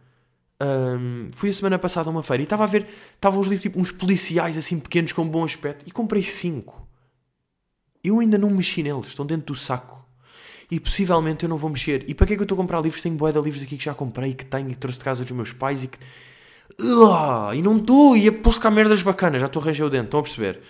hum, 0.61 1.29
fui 1.33 1.49
a 1.49 1.53
semana 1.53 1.79
passada 1.79 2.09
a 2.09 2.11
uma 2.11 2.23
feira 2.23 2.41
e 2.41 2.45
estava 2.45 2.63
a 2.63 2.67
ver. 2.67 2.87
Estavam 3.15 3.39
os 3.39 3.47
livros 3.47 3.63
tipo 3.63 3.79
uns 3.79 3.91
policiais 3.91 4.57
assim 4.57 4.79
pequenos 4.79 5.11
com 5.11 5.27
bom 5.27 5.43
aspecto. 5.43 5.85
E 5.87 5.91
comprei 5.91 6.23
cinco. 6.23 6.87
Eu 8.03 8.19
ainda 8.19 8.37
não 8.37 8.49
mexi 8.49 8.81
neles. 8.81 9.07
Estão 9.07 9.25
dentro 9.25 9.47
do 9.47 9.55
saco. 9.55 10.05
E 10.69 10.79
possivelmente 10.79 11.43
eu 11.43 11.49
não 11.49 11.57
vou 11.57 11.69
mexer. 11.69 12.05
E 12.07 12.13
para 12.13 12.25
que 12.25 12.33
é 12.33 12.35
que 12.37 12.41
eu 12.41 12.45
estou 12.45 12.55
a 12.55 12.61
comprar 12.61 12.79
livros? 12.79 13.01
Tenho 13.01 13.15
boé 13.15 13.31
de 13.31 13.41
livros 13.41 13.61
aqui 13.61 13.75
que 13.75 13.83
já 13.83 13.93
comprei, 13.93 14.33
que 14.33 14.45
tenho 14.45 14.69
e 14.69 14.73
que 14.73 14.79
trouxe 14.79 14.99
de 14.99 15.03
casa 15.03 15.23
dos 15.23 15.31
meus 15.31 15.51
pais 15.51 15.83
e 15.83 15.87
que. 15.87 15.97
Ah, 16.79 17.51
e 17.53 17.61
não 17.61 17.77
estou. 17.77 18.15
E 18.15 18.27
a 18.27 18.31
buscar 18.31 18.71
merdas 18.71 19.01
bacanas. 19.01 19.41
Já 19.41 19.47
estou 19.47 19.61
a 19.61 19.65
ranger 19.65 19.85
o 19.85 19.89
dente. 19.89 20.05
Estão 20.05 20.21
a 20.21 20.23
perceber? 20.23 20.61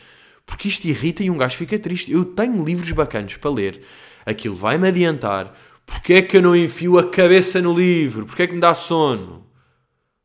Porque 0.46 0.68
isto 0.68 0.86
irrita 0.86 1.24
e 1.24 1.30
um 1.30 1.38
gajo 1.38 1.56
fica 1.56 1.78
triste. 1.78 2.12
Eu 2.12 2.26
tenho 2.26 2.64
livros 2.64 2.92
bacanas 2.92 3.38
para 3.38 3.52
ler. 3.52 3.82
Aquilo 4.26 4.56
vai-me 4.56 4.88
adiantar. 4.88 5.54
Porquê 5.86 6.14
é 6.14 6.22
que 6.22 6.38
eu 6.38 6.42
não 6.42 6.56
enfio 6.56 6.98
a 6.98 7.10
cabeça 7.10 7.62
no 7.62 7.74
livro? 7.74 8.26
Porquê 8.26 8.44
é 8.44 8.48
que 8.48 8.54
me 8.54 8.60
dá 8.60 8.74
sono? 8.74 9.46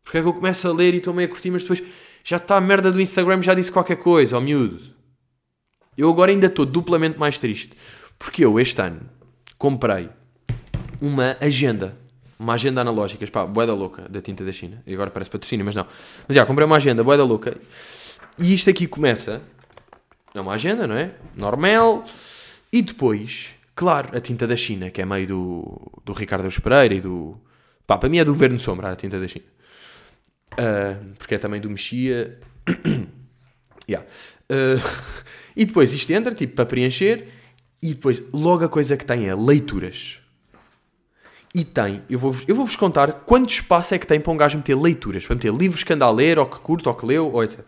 Porquê 0.05 0.19
é 0.19 0.23
que 0.23 0.29
eu 0.29 0.33
começo 0.33 0.69
a 0.69 0.73
ler 0.73 0.95
e 0.95 0.99
estou 0.99 1.13
meio 1.13 1.29
a 1.29 1.31
curtir, 1.31 1.51
mas 1.51 1.63
depois 1.63 1.83
já 2.23 2.37
está 2.37 2.57
a 2.57 2.61
merda 2.61 2.93
do 2.93 3.01
Instagram, 3.01 3.43
já 3.43 3.55
disse 3.55 3.73
qualquer 3.73 3.97
coisa, 3.97 4.37
ó 4.37 4.41
miúdo. 4.41 4.95
Eu 5.97 6.11
agora 6.11 6.31
ainda 6.31 6.47
estou 6.47 6.67
duplamente 6.67 7.19
mais 7.19 7.39
triste. 7.39 7.73
Porque 8.19 8.45
eu, 8.45 8.59
este 8.61 8.81
ano, 8.81 9.01
comprei 9.59 10.09
uma 11.01 11.37
agenda. 11.41 11.97
Uma 12.39 12.55
agenda 12.55 12.83
analógica, 12.83 13.27
pá, 13.29 13.47
boeda 13.47 13.73
louca, 13.73 14.09
da 14.09 14.21
tinta 14.21 14.45
da 14.45 14.53
China. 14.53 14.83
E 14.87 14.93
agora 14.93 15.11
parece 15.11 15.31
patrocínio, 15.31 15.65
mas 15.65 15.75
não. 15.75 15.87
Mas 16.29 16.35
já, 16.35 16.45
comprei 16.45 16.67
uma 16.67 16.77
agenda, 16.77 17.03
boeda 17.03 17.25
louca. 17.25 17.57
E 18.39 18.55
isto 18.55 18.71
aqui 18.71 18.87
começa... 18.87 19.43
É 20.35 20.41
uma 20.41 20.53
agenda, 20.53 20.87
não 20.87 20.95
é? 20.95 21.15
Normal. 21.35 22.05
E 22.71 22.83
depois, 22.83 23.56
claro, 23.77 24.17
a 24.17 24.21
tinta 24.21 24.47
da 24.47 24.57
China, 24.57 24.91
que 24.91 25.01
é 25.01 25.07
meio 25.07 25.29
do, 25.29 25.93
do 26.05 26.13
Ricardo 26.13 26.51
Pereira 26.61 26.95
e 26.95 27.01
do... 27.01 27.39
Pá, 27.87 27.97
para 27.99 28.09
mim 28.09 28.19
é 28.19 28.25
do 28.25 28.33
Governo 28.33 28.59
Sombra, 28.59 28.91
a 28.91 28.97
tinta 28.97 29.21
da 29.21 29.29
China. 29.29 29.45
Ah, 30.59 30.97
porque 31.19 31.35
é 31.35 31.39
também 31.39 31.61
do 31.61 31.71
Mexia. 31.71 32.41
yeah. 33.89 34.09
Ah, 34.51 34.83
e 35.55 35.65
depois 35.65 35.93
isto 35.93 36.11
entra, 36.11 36.35
tipo, 36.35 36.55
para 36.55 36.67
preencher. 36.67 37.29
E 37.83 37.91
depois, 37.91 38.23
logo 38.33 38.65
a 38.65 38.69
coisa 38.69 38.97
que 38.97 39.05
tem 39.05 39.29
é 39.29 39.35
leituras. 39.35 40.21
E 41.55 41.65
tem, 41.65 42.03
eu 42.11 42.19
vou-vos 42.19 42.45
eu 42.47 42.55
vou 42.55 42.67
-vos 42.67 42.77
contar 42.77 43.25
quanto 43.25 43.49
espaço 43.51 43.95
é 43.95 43.99
que 43.99 44.07
tem 44.07 44.21
para 44.21 44.33
um 44.33 44.37
gajo 44.37 44.57
meter 44.57 44.75
leituras. 44.75 45.25
Para 45.25 45.37
meter 45.37 45.53
livros 45.53 45.85
que 45.85 45.93
anda 45.93 46.05
a 46.05 46.11
ler, 46.11 46.39
ou 46.39 46.47
que 46.47 46.59
curto, 46.61 46.89
ou 46.89 46.95
que 46.95 47.07
leu, 47.07 47.31
ou 47.33 47.45
etc. 47.45 47.61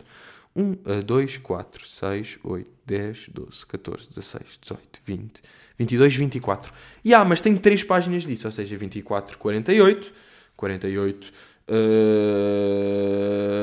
1, 0.57 1.03
2, 1.05 1.39
4, 1.39 1.87
6, 1.87 2.39
8, 2.43 2.71
10, 2.85 3.29
12, 3.33 3.67
14, 3.67 4.09
16, 4.09 4.59
18, 4.61 5.01
20, 5.05 5.43
22, 5.79 6.17
24. 6.17 6.73
E 7.05 7.15
ah, 7.15 7.25
mas 7.25 7.41
tem 7.41 7.57
3 7.57 7.85
páginas 7.85 8.23
disso, 8.23 8.47
ou 8.47 8.53
seja, 8.53 8.77
24, 8.77 9.39
48, 9.39 10.13
48, 10.57 11.33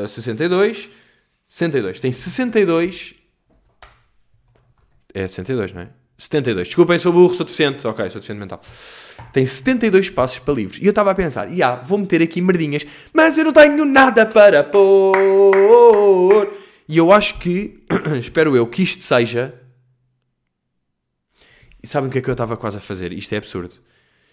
uh, 0.03 0.07
62, 0.07 0.89
62. 1.47 1.99
Tem 1.99 2.11
62. 2.11 3.15
É 5.13 5.27
62, 5.27 5.73
não 5.73 5.81
é? 5.81 5.89
72. 6.17 6.67
Desculpem, 6.67 6.97
sou 6.97 7.11
burro, 7.11 7.33
sou 7.33 7.45
deficiente. 7.45 7.85
Ok, 7.85 8.09
sou 8.09 8.19
deficiente 8.19 8.39
mental. 8.39 8.61
Tem 9.33 9.45
72 9.45 10.09
passos 10.09 10.39
para 10.39 10.53
livros. 10.53 10.79
E 10.79 10.85
eu 10.85 10.89
estava 10.89 11.11
a 11.11 11.15
pensar, 11.15 11.51
e 11.51 11.61
ah, 11.61 11.75
vou 11.75 11.97
meter 11.97 12.21
aqui 12.21 12.41
merdinhas, 12.41 12.85
mas 13.13 13.37
eu 13.37 13.45
não 13.45 13.53
tenho 13.53 13.85
nada 13.85 14.25
para 14.25 14.63
pôr. 14.63 16.64
E 16.87 16.97
eu 16.97 17.11
acho 17.11 17.39
que, 17.39 17.83
espero 18.19 18.55
eu, 18.55 18.67
que 18.67 18.83
isto 18.83 19.03
seja. 19.03 19.53
E 21.81 21.87
sabem 21.87 22.09
o 22.09 22.11
que 22.11 22.19
é 22.19 22.21
que 22.21 22.29
eu 22.29 22.33
estava 22.33 22.55
quase 22.55 22.77
a 22.77 22.79
fazer? 22.79 23.13
Isto 23.13 23.33
é 23.33 23.37
absurdo. 23.37 23.75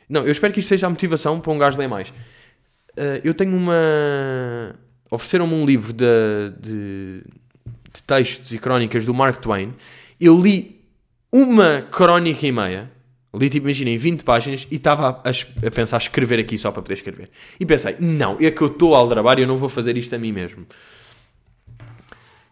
Não, 0.08 0.22
eu 0.24 0.32
espero 0.32 0.52
que 0.52 0.60
isto 0.60 0.68
seja 0.68 0.86
a 0.86 0.90
motivação 0.90 1.40
para 1.40 1.52
um 1.52 1.58
gajo 1.58 1.78
ler 1.78 1.88
mais. 1.88 2.10
Uh, 2.10 3.20
eu 3.24 3.34
tenho 3.34 3.56
uma. 3.56 4.74
Ofereceram-me 5.10 5.54
um 5.54 5.64
livro 5.66 5.92
de, 5.92 6.04
de, 6.58 7.24
de 7.92 8.02
textos 8.06 8.52
e 8.52 8.58
crónicas 8.58 9.04
do 9.04 9.14
Mark 9.14 9.40
Twain. 9.40 9.74
Eu 10.20 10.40
li 10.40 10.82
uma 11.32 11.82
crónica 11.90 12.46
e 12.46 12.52
meia. 12.52 12.90
Li, 13.34 13.48
tipo, 13.48 13.66
imaginem, 13.66 13.96
20 13.96 14.24
páginas 14.24 14.66
e 14.70 14.76
estava 14.76 15.22
a, 15.24 15.66
a, 15.66 15.70
pensar 15.70 15.96
escrever 15.96 16.38
aqui 16.38 16.58
só 16.58 16.70
para 16.70 16.82
poder 16.82 16.94
escrever. 16.94 17.30
E 17.58 17.64
pensei, 17.64 17.96
não, 17.98 18.36
é 18.38 18.50
que 18.50 18.60
eu 18.60 18.66
estou 18.66 18.94
a 18.94 18.98
aldrabar 18.98 19.38
e 19.38 19.42
eu 19.42 19.48
não 19.48 19.56
vou 19.56 19.70
fazer 19.70 19.96
isto 19.96 20.14
a 20.14 20.18
mim 20.18 20.32
mesmo. 20.32 20.66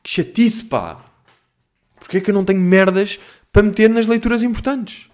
Que 0.03 0.11
chatice, 0.11 0.65
pá! 0.65 1.05
Porquê 1.99 2.19
é 2.19 2.21
que 2.21 2.31
eu 2.31 2.35
não 2.35 2.45
tenho 2.45 2.61
merdas 2.61 3.21
para 3.53 3.63
meter 3.63 3.91
nas 3.91 4.07
leituras 4.07 4.43
importantes? 4.43 5.11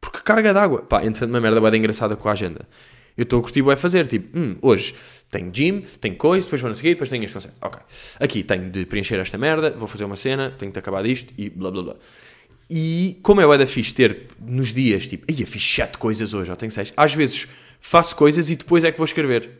Porque 0.00 0.20
carga 0.20 0.52
d'água. 0.52 0.82
Pá, 0.82 1.04
entretanto, 1.04 1.30
uma 1.30 1.40
merda 1.40 1.60
bem 1.60 1.78
engraçada 1.78 2.16
com 2.16 2.28
a 2.28 2.32
agenda. 2.32 2.66
Eu 3.16 3.22
estou 3.22 3.38
a 3.38 3.42
curtir 3.42 3.68
é 3.70 3.76
fazer, 3.76 4.08
tipo, 4.08 4.36
hum, 4.36 4.56
hoje 4.60 4.94
tenho 5.30 5.50
gym, 5.52 5.82
tenho 6.00 6.16
coisa, 6.16 6.44
depois 6.44 6.60
vou 6.60 6.68
no 6.68 6.74
seguir, 6.74 6.90
depois 6.90 7.08
tenho 7.08 7.24
este 7.24 7.34
conceito. 7.34 7.56
Ok. 7.60 7.80
Aqui 8.18 8.42
tenho 8.42 8.70
de 8.70 8.84
preencher 8.86 9.16
esta 9.20 9.38
merda, 9.38 9.70
vou 9.70 9.86
fazer 9.86 10.04
uma 10.04 10.16
cena, 10.16 10.50
tenho 10.58 10.72
de 10.72 10.78
acabar 10.78 11.02
disto 11.02 11.32
e 11.38 11.48
blá 11.48 11.70
blá 11.70 11.82
blá. 11.82 11.96
E 12.68 13.20
como 13.22 13.40
é 13.40 13.46
o 13.46 13.56
da 13.56 13.66
fixe 13.66 13.94
ter 13.94 14.28
nos 14.40 14.72
dias, 14.72 15.06
tipo, 15.06 15.24
eu 15.30 15.46
fiz 15.46 15.62
7 15.62 15.98
coisas 15.98 16.34
hoje, 16.34 16.48
já 16.48 16.56
tenho 16.56 16.72
6. 16.72 16.92
Às 16.96 17.14
vezes 17.14 17.46
faço 17.78 18.16
coisas 18.16 18.50
e 18.50 18.56
depois 18.56 18.84
é 18.84 18.90
que 18.90 18.98
vou 18.98 19.04
escrever. 19.04 19.50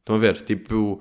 Estão 0.00 0.16
a 0.16 0.18
ver? 0.18 0.42
Tipo, 0.42 1.00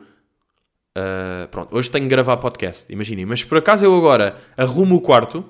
uh, 0.99 1.47
pronto, 1.49 1.75
hoje 1.75 1.89
tenho 1.89 2.05
que 2.05 2.09
gravar 2.09 2.37
podcast, 2.37 2.91
imaginem. 2.91 3.25
Mas 3.25 3.43
por 3.43 3.57
acaso 3.57 3.85
eu 3.85 3.95
agora 3.95 4.37
arrumo 4.57 4.95
o 4.95 5.01
quarto, 5.01 5.45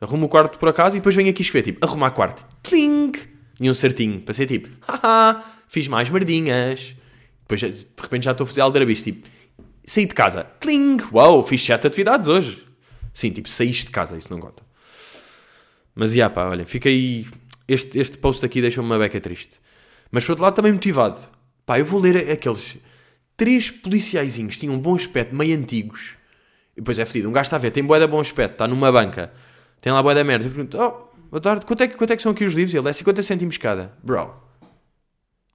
arrumo 0.00 0.26
o 0.26 0.28
quarto 0.28 0.58
por 0.58 0.68
acaso 0.68 0.96
e 0.96 1.00
depois 1.00 1.14
venho 1.14 1.30
aqui 1.30 1.42
escrever, 1.42 1.72
tipo, 1.72 1.84
arrumar 1.84 2.10
quarto, 2.10 2.46
tling, 2.62 3.12
e 3.60 3.70
um 3.70 3.74
certinho, 3.74 4.20
para 4.20 4.34
ser 4.34 4.46
tipo, 4.46 4.68
haha, 4.88 5.42
fiz 5.68 5.88
mais 5.88 6.08
merdinhas. 6.10 6.96
Depois 7.42 7.60
de 7.60 7.86
repente 8.00 8.24
já 8.24 8.32
estou 8.32 8.44
a 8.44 8.46
fazer 8.46 8.60
aldrabice, 8.62 9.12
tipo, 9.12 9.28
saí 9.86 10.06
de 10.06 10.14
casa, 10.14 10.44
tling, 10.60 10.96
uau, 11.12 11.44
fiz 11.44 11.62
7 11.62 11.86
atividades 11.86 12.28
hoje. 12.28 12.64
Sim, 13.12 13.30
tipo, 13.30 13.48
saíste 13.48 13.86
de 13.86 13.92
casa, 13.92 14.16
isso 14.16 14.32
não 14.32 14.40
conta. 14.40 14.62
Mas, 15.94 16.12
já 16.12 16.28
pá, 16.28 16.48
olha, 16.48 16.66
aí... 16.84 17.26
Este, 17.66 17.98
este 17.98 18.18
post 18.18 18.44
aqui 18.44 18.60
deixa-me 18.60 18.86
uma 18.86 18.98
beca 18.98 19.18
triste. 19.20 19.54
Mas, 20.10 20.24
por 20.24 20.32
outro 20.32 20.44
lado, 20.44 20.54
também 20.54 20.72
motivado. 20.72 21.18
Pá, 21.64 21.78
eu 21.78 21.84
vou 21.84 22.00
ler 22.00 22.30
aqueles... 22.30 22.76
Três 23.36 23.70
policiaizinhos, 23.70 24.56
tinham 24.56 24.74
um 24.74 24.78
bom 24.78 24.94
aspecto, 24.94 25.34
meio 25.34 25.56
antigos. 25.56 26.16
E 26.76 26.80
depois 26.80 26.98
é 26.98 27.06
fedido. 27.06 27.28
Um 27.28 27.32
gajo 27.32 27.46
está 27.46 27.56
a 27.56 27.58
ver, 27.58 27.70
tem 27.70 27.82
boé 27.82 27.98
de 27.98 28.06
bom 28.06 28.20
aspecto, 28.20 28.52
está 28.52 28.68
numa 28.68 28.90
banca. 28.90 29.32
Tem 29.80 29.92
lá 29.92 30.02
boé 30.02 30.14
da 30.14 30.24
merda. 30.24 30.46
Eu 30.46 30.50
pergunto, 30.50 30.78
oh, 30.78 31.14
boa 31.30 31.40
tarde, 31.40 31.66
quanto 31.66 31.82
é, 31.82 31.88
quanto 31.88 32.12
é 32.12 32.16
que 32.16 32.22
são 32.22 32.32
aqui 32.32 32.44
os 32.44 32.54
livros? 32.54 32.74
E 32.74 32.78
ele, 32.78 32.88
é 32.88 32.92
50 32.92 33.22
cêntimos 33.22 33.56
cada. 33.56 33.92
Bro. 34.02 34.34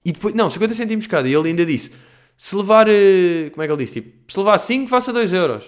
E 0.04 0.12
depois, 0.12 0.34
não, 0.34 0.50
50 0.50 0.74
cêntimos 0.74 1.08
cada. 1.08 1.28
E 1.28 1.34
ele 1.34 1.50
ainda 1.50 1.65
disse, 1.65 1.92
se 2.39 2.56
levar. 2.56 2.88
Eh, 2.88 3.50
como 3.52 3.62
é 3.63 3.68
que 3.68 3.74
ele 3.74 3.84
disse? 3.84 3.94
Tipo, 3.96 4.32
se 4.32 4.38
levar 4.38 4.58
5, 4.58 4.88
faça 4.89 5.12
2 5.12 5.34
euros. 5.34 5.65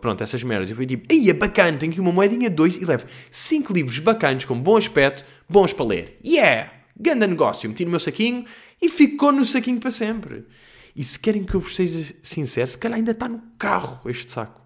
Pronto, 0.00 0.22
essas 0.22 0.42
merdas. 0.42 0.70
Eu 0.70 0.76
fui 0.76 0.86
tipo, 0.86 1.12
ei, 1.12 1.28
é 1.28 1.34
bacana, 1.34 1.76
tenho 1.76 1.92
aqui 1.92 2.00
uma 2.00 2.12
moedinha 2.12 2.48
de 2.48 2.56
2 2.56 2.76
e 2.76 2.84
levo 2.86 3.04
5 3.30 3.72
livros 3.74 3.98
bacanos 3.98 4.46
com 4.46 4.58
bom 4.58 4.78
aspecto, 4.78 5.22
bons 5.46 5.74
para 5.74 5.84
ler. 5.84 6.18
Yeah! 6.24 6.72
Ganda 6.98 7.26
negócio. 7.26 7.68
Meti 7.68 7.84
no 7.84 7.90
meu 7.90 8.00
saquinho 8.00 8.46
e 8.80 8.88
ficou 8.88 9.32
no 9.32 9.44
saquinho 9.44 9.78
para 9.78 9.90
sempre. 9.90 10.46
E 10.94 11.02
se 11.02 11.18
querem 11.18 11.44
que 11.44 11.54
eu 11.54 11.60
vos 11.60 11.74
seja 11.74 12.14
sincero, 12.22 12.70
se 12.70 12.78
calhar 12.78 12.98
ainda 12.98 13.10
está 13.10 13.28
no 13.28 13.42
carro 13.58 14.08
este 14.08 14.30
saco. 14.30 14.62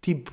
Tipo, 0.00 0.32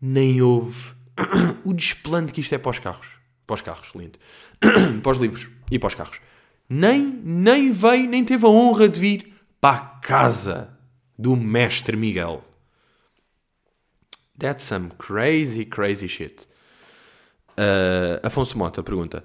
nem 0.00 0.42
houve 0.42 0.94
o 1.64 1.72
desplante 1.72 2.32
que 2.32 2.40
isto 2.40 2.54
é 2.54 2.58
para 2.58 2.70
os 2.70 2.78
carros. 2.78 3.08
Para 3.46 3.54
os 3.54 3.62
carros, 3.62 3.92
lindo. 3.94 4.18
para 5.02 5.12
os 5.12 5.18
livros 5.18 5.48
e 5.70 5.78
para 5.78 5.86
os 5.86 5.94
carros 5.94 6.20
nem, 6.68 7.04
nem 7.22 7.70
veio, 7.70 8.08
nem 8.08 8.24
teve 8.24 8.44
a 8.46 8.48
honra 8.48 8.88
de 8.88 8.98
vir 8.98 9.34
para 9.60 9.76
a 9.76 9.80
casa 9.80 10.76
do 11.18 11.36
mestre 11.36 11.96
Miguel. 11.96 12.42
That's 14.38 14.64
some 14.64 14.90
crazy, 14.98 15.64
crazy 15.64 16.08
shit. 16.08 16.48
Uh, 17.56 18.18
Afonso 18.22 18.58
Mota 18.58 18.82
pergunta: 18.82 19.24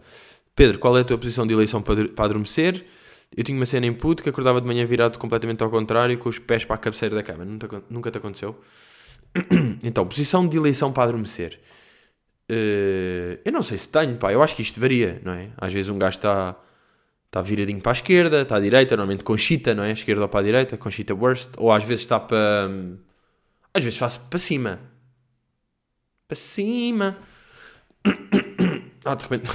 Pedro, 0.55 0.77
qual 0.79 0.97
é 0.97 1.01
a 1.01 1.03
tua 1.03 1.17
posição 1.17 1.47
de 1.47 1.53
eleição 1.53 1.81
para, 1.81 2.03
adormecer? 2.25 2.85
Eu 3.35 3.43
tinha 3.43 3.57
uma 3.57 3.65
cena 3.65 3.85
em 3.85 3.93
puto 3.93 4.23
que 4.23 4.29
acordava 4.29 4.59
de 4.59 4.67
manhã 4.67 4.85
virado 4.85 5.17
completamente 5.19 5.63
ao 5.63 5.69
contrário, 5.69 6.17
com 6.17 6.29
os 6.29 6.39
pés 6.39 6.65
para 6.65 6.75
a 6.75 6.79
cabeceira 6.79 7.15
da 7.15 7.23
cama. 7.23 7.45
Nunca, 7.45 7.83
nunca 7.89 8.11
te 8.11 8.17
aconteceu? 8.17 8.59
então, 9.83 10.05
posição 10.05 10.47
de 10.47 10.57
eleição 10.57 10.91
para 10.91 11.03
adormecer. 11.03 11.59
Uh, 12.49 13.39
eu 13.45 13.51
não 13.51 13.61
sei 13.61 13.77
se 13.77 13.87
tenho, 13.87 14.17
pá. 14.17 14.33
Eu 14.33 14.41
acho 14.41 14.55
que 14.55 14.61
isto 14.61 14.79
varia, 14.79 15.21
não 15.23 15.33
é? 15.33 15.49
Às 15.57 15.71
vezes 15.71 15.89
um 15.89 15.99
gajo 15.99 16.17
está 16.17 16.55
está 17.29 17.41
viradinho 17.43 17.79
para 17.79 17.91
a 17.91 17.93
esquerda, 17.93 18.41
está 18.41 18.55
à 18.55 18.59
direita, 18.59 18.97
normalmente 18.97 19.23
conchita, 19.23 19.75
não 19.75 19.83
é? 19.83 19.91
Esquerda 19.91 20.23
ou 20.23 20.29
para 20.29 20.39
a 20.39 20.43
direita, 20.43 20.77
conchita 20.77 21.13
worst, 21.13 21.51
ou 21.57 21.71
às 21.71 21.83
vezes 21.83 22.03
está 22.03 22.19
para. 22.19 22.69
Às 23.73 23.83
vezes 23.83 23.99
faço 23.99 24.21
para 24.29 24.39
cima. 24.39 24.79
Para 26.27 26.35
cima. 26.35 27.17
Ah, 29.05 29.15
de 29.15 29.23
repente. 29.23 29.49
de 29.49 29.53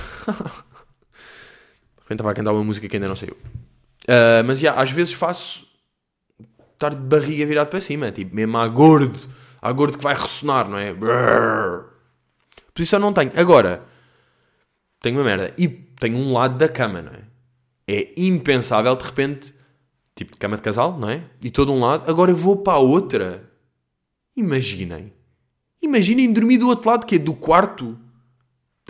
repente 2.00 2.12
estava 2.12 2.30
a 2.30 2.34
cantar 2.34 2.52
uma 2.52 2.64
música 2.64 2.88
que 2.88 2.96
ainda 2.96 3.06
não 3.06 3.14
saiu. 3.14 3.36
Uh, 4.04 4.44
mas 4.46 4.58
já, 4.58 4.74
às 4.74 4.90
vezes 4.90 5.12
faço 5.12 5.66
estar 6.74 6.90
de 6.90 6.96
barriga 6.96 7.46
virado 7.46 7.68
para 7.68 7.80
cima, 7.80 8.12
tipo, 8.12 8.34
mesmo 8.34 8.58
a 8.58 8.68
gordo, 8.68 9.18
a 9.60 9.72
gordo 9.72 9.96
que 9.96 10.04
vai 10.04 10.14
ressonar, 10.14 10.68
não 10.68 10.78
é? 10.78 10.92
Brrr. 10.92 11.86
Eu 12.92 12.98
não 12.98 13.12
tenho. 13.12 13.32
Agora, 13.36 13.82
tenho 15.00 15.16
uma 15.16 15.24
merda. 15.24 15.54
E 15.56 15.68
tenho 15.68 16.18
um 16.18 16.32
lado 16.32 16.58
da 16.58 16.68
cama, 16.68 17.00
não 17.00 17.12
é? 17.12 17.24
É 17.86 18.12
impensável, 18.16 18.94
de 18.96 19.04
repente, 19.04 19.54
tipo 20.14 20.32
de 20.32 20.38
cama 20.38 20.56
de 20.56 20.62
casal, 20.62 20.98
não 20.98 21.08
é? 21.08 21.22
E 21.42 21.50
todo 21.50 21.72
um 21.72 21.80
lado, 21.80 22.10
agora 22.10 22.32
vou 22.34 22.56
para 22.56 22.74
a 22.74 22.78
outra. 22.78 23.48
Imaginem. 24.36 25.12
Imaginem 25.80 26.32
dormir 26.32 26.58
do 26.58 26.68
outro 26.68 26.90
lado, 26.90 27.06
que 27.06 27.16
é 27.16 27.18
do 27.18 27.34
quarto. 27.34 27.98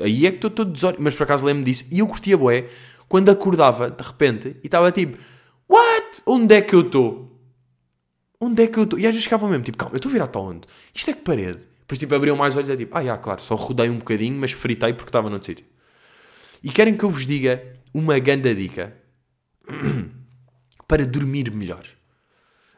Aí 0.01 0.27
é 0.27 0.31
que 0.31 0.37
estou 0.37 0.51
todo 0.51 0.73
desorientado. 0.73 1.05
Mas 1.05 1.15
por 1.15 1.25
acaso 1.25 1.45
lembro 1.45 1.65
disso. 1.65 1.85
E 1.91 1.99
eu 1.99 2.07
curtia 2.07 2.39
bué 2.39 2.69
quando 3.15 3.29
acordava, 3.29 3.93
de 3.93 4.03
repente, 4.03 4.57
e 4.61 4.67
estava 4.67 4.91
tipo, 4.91 5.17
What? 5.69 6.21
Onde 6.27 6.53
é 6.53 6.61
que 6.61 6.75
eu 6.75 6.81
estou? 6.81 7.41
Onde 8.41 8.65
é 8.65 8.67
que 8.67 8.77
eu 8.77 8.83
estou? 8.83 8.99
E 8.99 9.07
às 9.07 9.13
vezes 9.13 9.23
ficava 9.23 9.49
mesmo, 9.49 9.63
tipo, 9.63 9.79
calma, 9.79 9.95
eu 9.95 9.99
estou 9.99 10.11
virado 10.11 10.31
para 10.31 10.41
onde? 10.41 10.67
Isto 10.93 11.11
é 11.11 11.13
que 11.13 11.21
parede? 11.21 11.65
Depois, 11.79 11.97
tipo, 11.97 12.13
abriam 12.13 12.35
mais 12.35 12.57
olhos 12.57 12.69
e 12.69 12.73
é 12.73 12.77
tipo, 12.77 12.99
ah, 12.99 13.05
já, 13.05 13.17
claro, 13.17 13.41
só 13.41 13.55
rodei 13.55 13.89
um 13.89 13.99
bocadinho, 13.99 14.37
mas 14.37 14.51
fritei 14.51 14.95
porque 14.95 15.11
estava 15.11 15.31
noutro 15.31 15.47
sítio. 15.47 15.65
E 16.61 16.71
querem 16.71 16.97
que 16.97 17.05
eu 17.05 17.09
vos 17.09 17.25
diga 17.25 17.63
uma 17.95 18.19
grande 18.19 18.53
dica 18.53 18.93
para 20.89 21.07
dormir 21.07 21.53
melhor. 21.53 21.85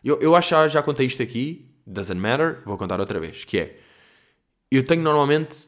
Eu, 0.05 0.21
eu 0.21 0.37
acho 0.37 0.55
que 0.55 0.69
já 0.69 0.83
contei 0.83 1.07
isto 1.07 1.23
aqui, 1.23 1.67
doesn't 1.87 2.21
matter, 2.21 2.61
vou 2.67 2.77
contar 2.77 3.01
outra 3.01 3.19
vez, 3.19 3.47
que 3.47 3.59
é, 3.59 3.79
eu 4.71 4.85
tenho 4.85 5.01
normalmente, 5.01 5.67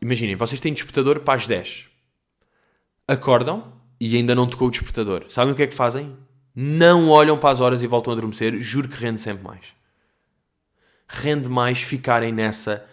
imaginem, 0.00 0.36
vocês 0.36 0.58
têm 0.58 0.72
despertador 0.72 1.20
para 1.20 1.34
as 1.34 1.46
10. 1.46 1.86
Acordam 3.06 3.78
e 4.00 4.16
ainda 4.16 4.34
não 4.34 4.48
tocou 4.48 4.68
o 4.68 4.70
despertador. 4.70 5.26
Sabem 5.28 5.52
o 5.52 5.56
que 5.56 5.62
é 5.62 5.66
que 5.66 5.74
fazem? 5.74 6.16
Não 6.54 7.10
olham 7.10 7.38
para 7.38 7.50
as 7.50 7.60
horas 7.60 7.82
e 7.82 7.86
voltam 7.86 8.12
a 8.12 8.16
adormecer, 8.16 8.58
juro 8.60 8.88
que 8.88 8.96
rende 8.96 9.20
sempre 9.20 9.44
mais. 9.44 9.74
Rende 11.06 11.48
mais 11.48 11.82
ficarem 11.82 12.32
nessa 12.32 12.86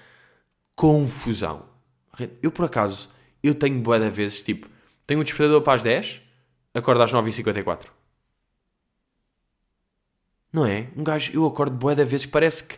confusão. 0.75 1.65
Eu, 2.41 2.51
por 2.51 2.65
acaso, 2.65 3.09
eu 3.41 3.55
tenho 3.55 3.79
boa 3.79 3.99
de 3.99 4.09
vezes, 4.09 4.43
tipo, 4.43 4.67
tenho 5.05 5.21
o 5.21 5.23
despertador 5.23 5.61
para 5.61 5.73
as 5.73 5.83
10, 5.83 6.21
acordo 6.73 7.01
às 7.01 7.11
9h54. 7.11 7.85
Não 10.51 10.65
é? 10.65 10.89
Um 10.95 11.03
gajo, 11.03 11.31
eu 11.33 11.45
acordo 11.45 11.75
boa 11.75 11.95
de 11.95 12.03
vezes, 12.03 12.25
parece 12.25 12.63
que 12.63 12.77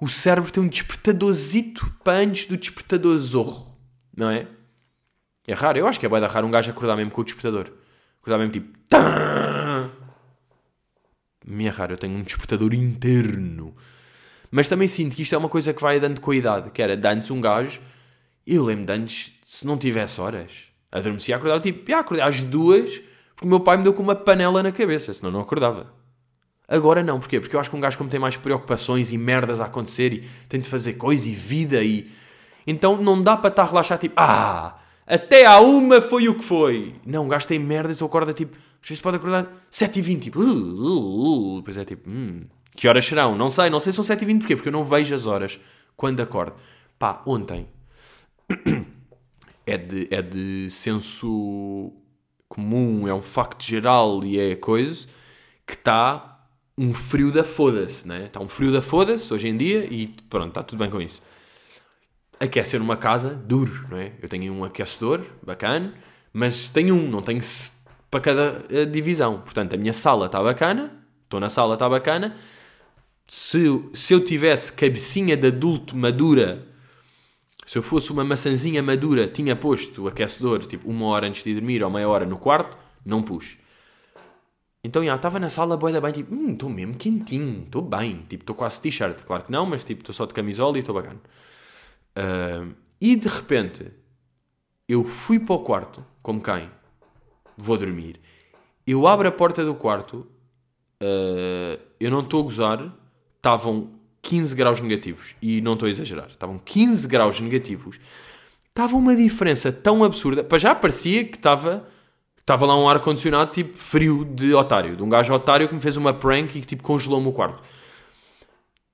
o 0.00 0.08
cérebro 0.08 0.50
tem 0.50 0.62
um 0.62 0.68
despertadorzito 0.68 1.94
para 2.02 2.18
antes 2.18 2.46
do 2.46 2.56
despertador 2.56 3.18
zorro. 3.18 3.78
Não 4.16 4.30
é? 4.30 4.46
É 5.46 5.54
raro, 5.54 5.78
eu 5.78 5.86
acho 5.86 5.98
que 5.98 6.06
é 6.06 6.08
boa 6.08 6.26
raro 6.26 6.46
um 6.46 6.50
gajo 6.50 6.70
acordar 6.70 6.96
mesmo 6.96 7.10
com 7.10 7.20
o 7.20 7.24
despertador. 7.24 7.70
Acordar 8.20 8.38
mesmo 8.38 8.52
tipo... 8.52 8.78
Me 11.46 11.66
é 11.66 11.70
raro, 11.70 11.94
eu 11.94 11.98
tenho 11.98 12.16
um 12.16 12.22
despertador 12.22 12.74
interno. 12.74 13.74
Mas 14.50 14.68
também 14.68 14.86
sinto 14.86 15.16
que 15.16 15.22
isto 15.22 15.34
é 15.34 15.38
uma 15.38 15.48
coisa 15.48 15.72
que 15.72 15.80
vai 15.80 15.98
dando 15.98 16.20
com 16.20 16.30
a 16.30 16.36
idade. 16.36 16.70
Que 16.70 16.82
era, 16.82 16.96
de 16.96 17.08
antes 17.08 17.30
um 17.30 17.40
gajo... 17.40 17.80
Eu 18.46 18.64
lembro 18.64 18.86
de 18.86 18.92
antes, 18.92 19.34
se 19.44 19.66
não 19.66 19.76
tivesse 19.76 20.20
horas, 20.20 20.64
adormecia, 20.90 21.36
acordava 21.36 21.60
tipo... 21.60 21.88
Já, 21.88 22.00
acordei 22.00 22.24
às 22.24 22.40
duas, 22.40 23.00
porque 23.34 23.44
o 23.44 23.48
meu 23.48 23.60
pai 23.60 23.76
me 23.76 23.84
deu 23.84 23.92
com 23.92 24.02
uma 24.02 24.16
panela 24.16 24.62
na 24.62 24.72
cabeça, 24.72 25.12
senão 25.14 25.30
não 25.30 25.40
acordava. 25.40 25.92
Agora 26.66 27.02
não, 27.02 27.20
porquê? 27.20 27.38
Porque 27.38 27.54
eu 27.54 27.60
acho 27.60 27.70
que 27.70 27.76
um 27.76 27.80
gajo 27.80 27.98
como 27.98 28.10
tem 28.10 28.18
mais 28.18 28.36
preocupações 28.36 29.12
e 29.12 29.18
merdas 29.18 29.60
a 29.60 29.66
acontecer 29.66 30.12
e 30.14 30.20
tem 30.48 30.58
de 30.58 30.68
fazer 30.68 30.94
coisa 30.94 31.28
e 31.28 31.32
vida 31.32 31.82
e... 31.82 32.10
Então 32.66 33.00
não 33.00 33.22
dá 33.22 33.36
para 33.36 33.50
estar 33.50 33.66
relaxado 33.66 34.00
tipo... 34.00 34.14
Ah, 34.16 34.79
até 35.10 35.44
à 35.44 35.58
uma 35.60 36.00
foi 36.00 36.28
o 36.28 36.36
que 36.36 36.44
foi. 36.44 36.94
Não, 37.04 37.26
gastei 37.26 37.58
merda 37.58 37.92
tu 37.92 38.04
acorda 38.04 38.32
tipo. 38.32 38.56
Às 38.80 38.88
vezes 38.88 39.02
pode 39.02 39.16
acordar 39.16 39.66
7h20, 39.70 40.20
tipo. 40.20 40.40
Uh, 40.40 40.44
uh, 40.44 41.56
uh. 41.56 41.58
Depois 41.58 41.76
é 41.76 41.84
tipo. 41.84 42.08
Hum, 42.08 42.44
que 42.76 42.86
horas 42.86 43.04
serão? 43.04 43.36
Não 43.36 43.50
sei, 43.50 43.68
não 43.68 43.80
sei 43.80 43.92
se 43.92 44.02
são 44.02 44.16
7h20 44.16 44.38
porquê? 44.38 44.54
Porque 44.54 44.68
eu 44.68 44.72
não 44.72 44.84
vejo 44.84 45.12
as 45.12 45.26
horas 45.26 45.58
quando 45.96 46.20
acordo. 46.20 46.54
Pá, 46.96 47.22
ontem. 47.26 47.66
É 49.66 49.76
de, 49.76 50.08
é 50.10 50.20
de 50.20 50.68
senso 50.68 51.92
comum, 52.48 53.06
é 53.06 53.14
um 53.14 53.22
facto 53.22 53.62
geral 53.62 54.24
e 54.24 54.36
é 54.36 54.56
coisa 54.56 55.06
que 55.64 55.74
está 55.74 56.44
um 56.76 56.92
frio 56.92 57.30
da 57.30 57.44
foda-se, 57.44 58.08
né? 58.08 58.24
Está 58.24 58.40
um 58.40 58.48
frio 58.48 58.72
da 58.72 58.82
foda-se 58.82 59.32
hoje 59.32 59.46
em 59.46 59.56
dia 59.56 59.86
e 59.88 60.08
pronto, 60.28 60.48
está 60.48 60.64
tudo 60.64 60.80
bem 60.80 60.90
com 60.90 61.00
isso 61.00 61.22
aquecer 62.40 62.80
uma 62.80 62.96
casa 62.96 63.34
duro, 63.34 63.86
não 63.90 63.98
é? 63.98 64.12
Eu 64.22 64.28
tenho 64.28 64.52
um 64.52 64.64
aquecedor 64.64 65.20
bacana, 65.42 65.92
mas 66.32 66.68
tenho 66.68 66.94
um, 66.94 67.08
não 67.08 67.20
tenho 67.20 67.40
para 68.10 68.20
cada 68.20 68.64
eh, 68.70 68.86
divisão. 68.86 69.42
Portanto, 69.42 69.74
a 69.74 69.76
minha 69.76 69.92
sala 69.92 70.26
está 70.26 70.42
bacana, 70.42 70.90
estou 71.24 71.38
na 71.38 71.50
sala, 71.50 71.74
está 71.74 71.88
bacana. 71.88 72.34
Se, 73.28 73.60
se 73.94 74.14
eu 74.14 74.24
tivesse 74.24 74.72
cabecinha 74.72 75.36
de 75.36 75.48
adulto 75.48 75.96
madura, 75.96 76.66
se 77.64 77.78
eu 77.78 77.82
fosse 77.82 78.10
uma 78.10 78.24
maçãzinha 78.24 78.82
madura, 78.82 79.28
tinha 79.28 79.54
posto 79.54 80.04
o 80.04 80.08
aquecedor 80.08 80.66
tipo 80.66 80.90
uma 80.90 81.06
hora 81.06 81.28
antes 81.28 81.44
de 81.44 81.54
dormir 81.54 81.84
ou 81.84 81.90
meia 81.90 82.08
hora 82.08 82.26
no 82.26 82.38
quarto, 82.38 82.76
não 83.04 83.22
pus. 83.22 83.58
Então, 84.82 85.04
já, 85.04 85.14
estava 85.14 85.38
na 85.38 85.50
sala, 85.50 85.76
boeda 85.76 86.00
bem, 86.00 86.10
tipo, 86.10 86.34
hum, 86.34 86.52
estou 86.52 86.70
mesmo 86.70 86.94
quentinho, 86.94 87.64
estou 87.64 87.82
bem, 87.82 88.24
tipo, 88.28 88.42
estou 88.42 88.56
quase 88.56 88.80
t-shirt, 88.80 89.22
claro 89.24 89.44
que 89.44 89.52
não, 89.52 89.66
mas 89.66 89.84
tipo, 89.84 90.00
estou 90.00 90.14
só 90.14 90.24
de 90.24 90.32
camisola 90.32 90.78
e 90.78 90.80
estou 90.80 90.94
bacana. 90.94 91.20
Uh, 92.16 92.74
e 93.00 93.16
de 93.16 93.28
repente, 93.28 93.90
eu 94.88 95.04
fui 95.04 95.38
para 95.38 95.54
o 95.54 95.60
quarto, 95.60 96.04
como 96.22 96.42
quem? 96.42 96.70
Vou 97.56 97.78
dormir. 97.78 98.20
Eu 98.86 99.06
abro 99.06 99.28
a 99.28 99.32
porta 99.32 99.64
do 99.64 99.74
quarto, 99.74 100.26
uh, 101.02 101.80
eu 101.98 102.10
não 102.10 102.20
estou 102.20 102.40
a 102.40 102.42
gozar, 102.42 102.94
estavam 103.36 103.90
15 104.22 104.54
graus 104.54 104.80
negativos. 104.80 105.34
E 105.40 105.60
não 105.60 105.74
estou 105.74 105.86
a 105.86 105.90
exagerar, 105.90 106.28
estavam 106.30 106.58
15 106.58 107.06
graus 107.08 107.40
negativos. 107.40 108.00
Estava 108.68 108.96
uma 108.96 109.14
diferença 109.16 109.72
tão 109.72 110.04
absurda. 110.04 110.44
Para 110.44 110.58
já 110.58 110.74
parecia 110.74 111.24
que 111.24 111.36
estava, 111.36 111.86
estava 112.38 112.66
lá 112.66 112.76
um 112.78 112.88
ar-condicionado 112.88 113.52
tipo 113.52 113.76
frio 113.76 114.24
de 114.24 114.54
otário, 114.54 114.96
de 114.96 115.02
um 115.02 115.08
gajo 115.08 115.32
otário 115.32 115.68
que 115.68 115.74
me 115.74 115.80
fez 115.80 115.96
uma 115.96 116.12
prank 116.12 116.56
e 116.56 116.60
que 116.60 116.66
tipo 116.66 116.82
congelou-me 116.82 117.28
o 117.28 117.32
quarto. 117.32 117.62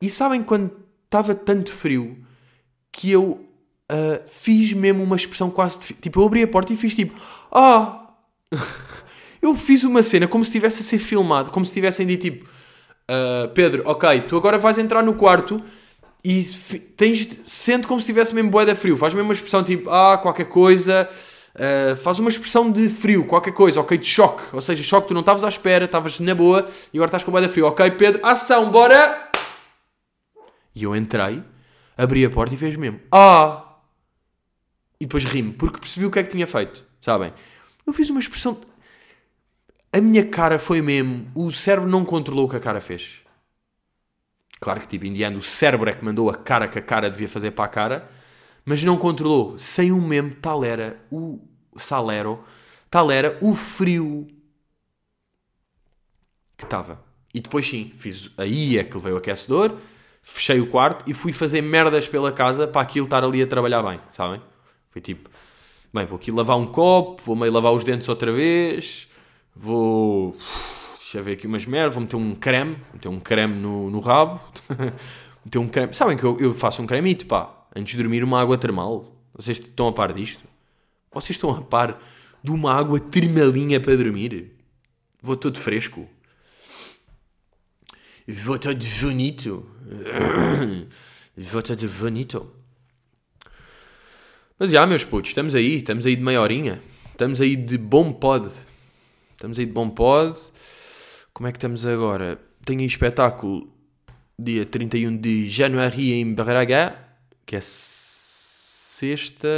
E 0.01 0.11
sabem 0.11 0.43
quando 0.43 0.73
estava 1.05 1.35
tanto 1.35 1.73
frio 1.73 2.26
que 2.97 3.11
eu 3.13 3.39
uh, 3.93 4.27
fiz 4.27 4.73
mesmo 4.73 5.05
uma 5.05 5.17
expressão 5.17 5.51
quase 5.51 5.79
de, 5.79 5.95
tipo, 5.95 6.19
eu 6.19 6.27
abri 6.27 6.43
a 6.43 6.49
porta 6.49 6.73
e 6.73 6.77
fiz 6.79 6.95
tipo, 6.95 7.15
ah, 7.53 8.09
oh! 8.51 8.57
eu 9.43 9.55
fiz 9.55 9.85
uma 9.85 10.03
cena 10.03 10.27
como 10.27 10.43
se 10.43 10.49
estivesse 10.49 10.81
a 10.81 10.85
ser 10.85 10.99
filmado, 10.99 11.51
como 11.51 11.65
se 11.67 11.75
tivessem 11.75 12.07
dito 12.07 12.23
tipo, 12.23 12.47
uh, 12.47 13.49
Pedro, 13.51 13.83
ok, 13.85 14.23
tu 14.23 14.37
agora 14.39 14.57
vais 14.57 14.79
entrar 14.79 15.03
no 15.03 15.13
quarto 15.13 15.63
e 16.25 16.43
tens, 16.97 17.39
sente 17.45 17.87
como 17.87 18.01
se 18.01 18.05
estivesse 18.05 18.35
mesmo 18.35 18.51
boeda 18.51 18.75
frio, 18.75 18.97
faz 18.97 19.13
mesmo 19.13 19.29
uma 19.29 19.35
expressão 19.35 19.63
tipo, 19.63 19.91
ah, 19.91 20.17
qualquer 20.17 20.47
coisa, 20.47 21.07
uh, 21.55 21.97
faz 21.97 22.19
uma 22.19 22.31
expressão 22.31 22.71
de 22.73 22.89
frio, 22.89 23.27
qualquer 23.27 23.53
coisa, 23.53 23.79
ok, 23.79 23.99
de 23.99 24.07
choque, 24.07 24.43
ou 24.55 24.63
seja, 24.63 24.83
choque, 24.83 25.09
tu 25.09 25.13
não 25.13 25.21
estavas 25.21 25.45
à 25.45 25.49
espera, 25.49 25.85
estavas 25.85 26.19
na 26.19 26.35
boa 26.35 26.67
e 26.95 26.97
agora 26.97 27.09
estás 27.09 27.23
com 27.23 27.31
boeda 27.31 27.51
frio, 27.51 27.67
ok, 27.67 27.91
Pedro, 27.91 28.25
ação, 28.25 28.71
bora! 28.71 29.29
E 30.75 30.85
eu 30.85 30.97
entrei 30.97 31.45
abri 31.97 32.25
a 32.25 32.31
porta 32.31 32.55
e 32.55 32.59
fez 32.59 32.77
mesmo. 32.77 33.01
Ah! 33.11 33.63
E 35.01 35.07
depois 35.07 35.25
ri-me, 35.25 35.53
porque 35.53 35.79
percebi 35.79 36.07
o 36.07 36.11
que 36.11 36.19
é 36.19 36.23
que 36.23 36.31
tinha 36.31 36.47
feito, 36.47 36.85
sabem? 37.01 37.33
Eu 37.87 37.93
fiz 37.93 38.11
uma 38.11 38.21
expressão. 38.21 38.61
A 39.93 40.01
minha 40.01 40.27
cara 40.27 40.59
foi 40.59 40.83
mesmo. 40.83 41.31
O 41.35 41.51
cérebro 41.51 41.89
não 41.89 42.05
controlou 42.05 42.47
o 42.47 42.49
que 42.49 42.57
a 42.57 42.61
cara 42.61 42.81
fez. 42.81 43.23
Claro 44.61 44.81
que, 44.81 44.89
tipo, 44.89 45.05
indiano, 45.05 45.39
o 45.39 45.43
cérebro 45.43 45.89
é 45.89 45.93
que 45.93 46.05
mandou 46.05 46.31
a 46.31 46.35
cara 46.35 46.67
que 46.67 46.79
a 46.79 46.83
cara 46.83 47.11
devia 47.11 47.29
fazer 47.29 47.51
para 47.51 47.67
a 47.67 47.69
cara, 47.69 48.11
mas 48.65 48.83
não 48.83 48.97
controlou. 48.97 49.59
Sem 49.59 49.93
o 49.93 50.01
mesmo, 50.01 50.35
tal 50.37 50.65
era 50.65 51.01
o 51.11 51.39
salero, 51.77 52.43
tal 52.91 53.11
era 53.11 53.39
o 53.43 53.55
frio 53.55 54.27
que 56.57 56.65
estava. 56.65 57.05
E 57.35 57.41
depois, 57.41 57.69
sim, 57.69 57.93
fiz. 57.97 58.31
Aí 58.39 58.79
é 58.79 58.85
que 58.85 58.97
levei 58.97 59.13
o 59.13 59.19
aquecedor 59.19 59.79
fechei 60.29 60.61
o 60.61 60.67
quarto 60.67 61.09
e 61.09 61.15
fui 61.15 61.33
fazer 61.33 61.63
merdas 61.63 62.09
pela 62.09 62.33
casa 62.33 62.67
para 62.67 62.81
aquilo 62.81 63.07
estar 63.07 63.23
ali 63.23 63.41
a 63.41 63.47
trabalhar 63.47 63.81
bem, 63.81 64.01
sabem? 64.13 64.43
Foi 64.91 65.01
tipo, 65.01 65.31
bem, 65.95 66.05
vou 66.05 66.17
aqui 66.17 66.33
lavar 66.33 66.59
um 66.59 66.67
copo, 66.67 67.23
vou 67.25 67.37
meio 67.37 67.53
lavar 67.53 67.73
os 67.73 67.85
dentes 67.85 68.09
outra 68.09 68.33
vez, 68.33 69.09
vou. 69.55 70.37
Deixa 70.99 71.19
eu 71.19 71.23
ver 71.23 71.35
aqui 71.35 71.47
umas 71.47 71.65
merdas, 71.65 71.95
vou 71.95 72.03
meter 72.03 72.17
um 72.17 72.35
creme, 72.35 72.77
meter 72.93 73.09
um 73.09 73.21
creme 73.21 73.55
no, 73.55 73.89
no 73.89 74.01
rabo, 74.01 74.41
meter 75.47 75.59
um 75.59 75.69
creme. 75.69 75.95
Sabem 75.95 76.17
que 76.17 76.25
eu, 76.25 76.41
eu 76.41 76.53
faço 76.53 76.83
um 76.83 76.87
cremito, 76.87 77.25
pá, 77.27 77.49
antes 77.75 77.93
de 77.93 78.03
dormir, 78.03 78.25
uma 78.25 78.41
água 78.41 78.59
termal. 78.59 79.13
Vocês 79.33 79.61
estão 79.61 79.87
a 79.87 79.93
par 79.93 80.13
disto? 80.13 80.43
Vocês 81.13 81.37
estão 81.37 81.51
a 81.51 81.63
par 81.63 82.01
de 82.43 82.51
uma 82.51 82.75
água 82.75 82.99
termalinha 82.99 83.79
para 83.79 83.97
dormir? 83.97 84.57
Vou 85.23 85.37
todo 85.37 85.57
fresco. 85.57 86.09
Vou 88.29 88.59
todo 88.59 88.85
bonito. 89.01 89.65
Vota 91.37 91.77
de 91.77 91.87
bonito. 91.87 92.51
Mas 94.59 94.73
já, 94.73 94.85
meus 94.85 95.05
putos, 95.05 95.31
estamos 95.31 95.55
aí, 95.55 95.77
estamos 95.77 96.05
aí 96.05 96.17
de 96.17 96.23
meia 96.23 96.41
horinha. 96.41 96.83
Estamos 97.13 97.41
aí 97.41 97.55
de 97.55 97.79
bom 97.79 98.13
pod. 98.13 98.51
Estamos 99.31 99.61
aí 99.61 99.65
de 99.65 99.71
bom 99.71 99.89
pod. 99.89 100.37
Como 101.33 101.47
é 101.47 101.53
que 101.53 101.59
estamos 101.59 101.87
agora? 101.87 102.41
Tenho 102.65 102.81
aí 102.81 102.87
espetáculo 102.87 103.73
dia 104.37 104.67
31 104.67 105.19
de 105.19 105.49
janeiro 105.49 106.01
em 106.01 106.35
Braga, 106.35 106.99
que 107.45 107.55
é 107.55 107.61
sexta. 107.63 109.49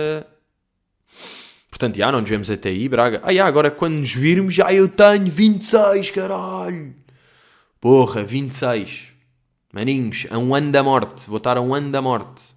Portanto, 1.70 1.96
já 1.96 2.12
não 2.12 2.20
nos 2.20 2.28
vemos 2.28 2.50
até 2.50 2.68
aí, 2.68 2.86
Braga. 2.86 3.22
Ah, 3.24 3.32
já, 3.32 3.46
agora 3.46 3.70
quando 3.70 3.94
nos 3.94 4.12
virmos, 4.12 4.52
já 4.52 4.70
eu 4.74 4.88
tenho 4.90 5.24
26, 5.24 6.10
caralho. 6.10 7.07
Porra, 7.80 8.24
26. 8.24 9.12
Maninhos, 9.72 10.26
a 10.30 10.38
um 10.38 10.54
ano 10.54 10.72
da 10.72 10.82
morte. 10.82 11.28
Vou 11.28 11.36
estar 11.38 11.56
a 11.56 11.60
um 11.60 11.72
ano 11.74 11.92
da 11.92 12.02
morte. 12.02 12.56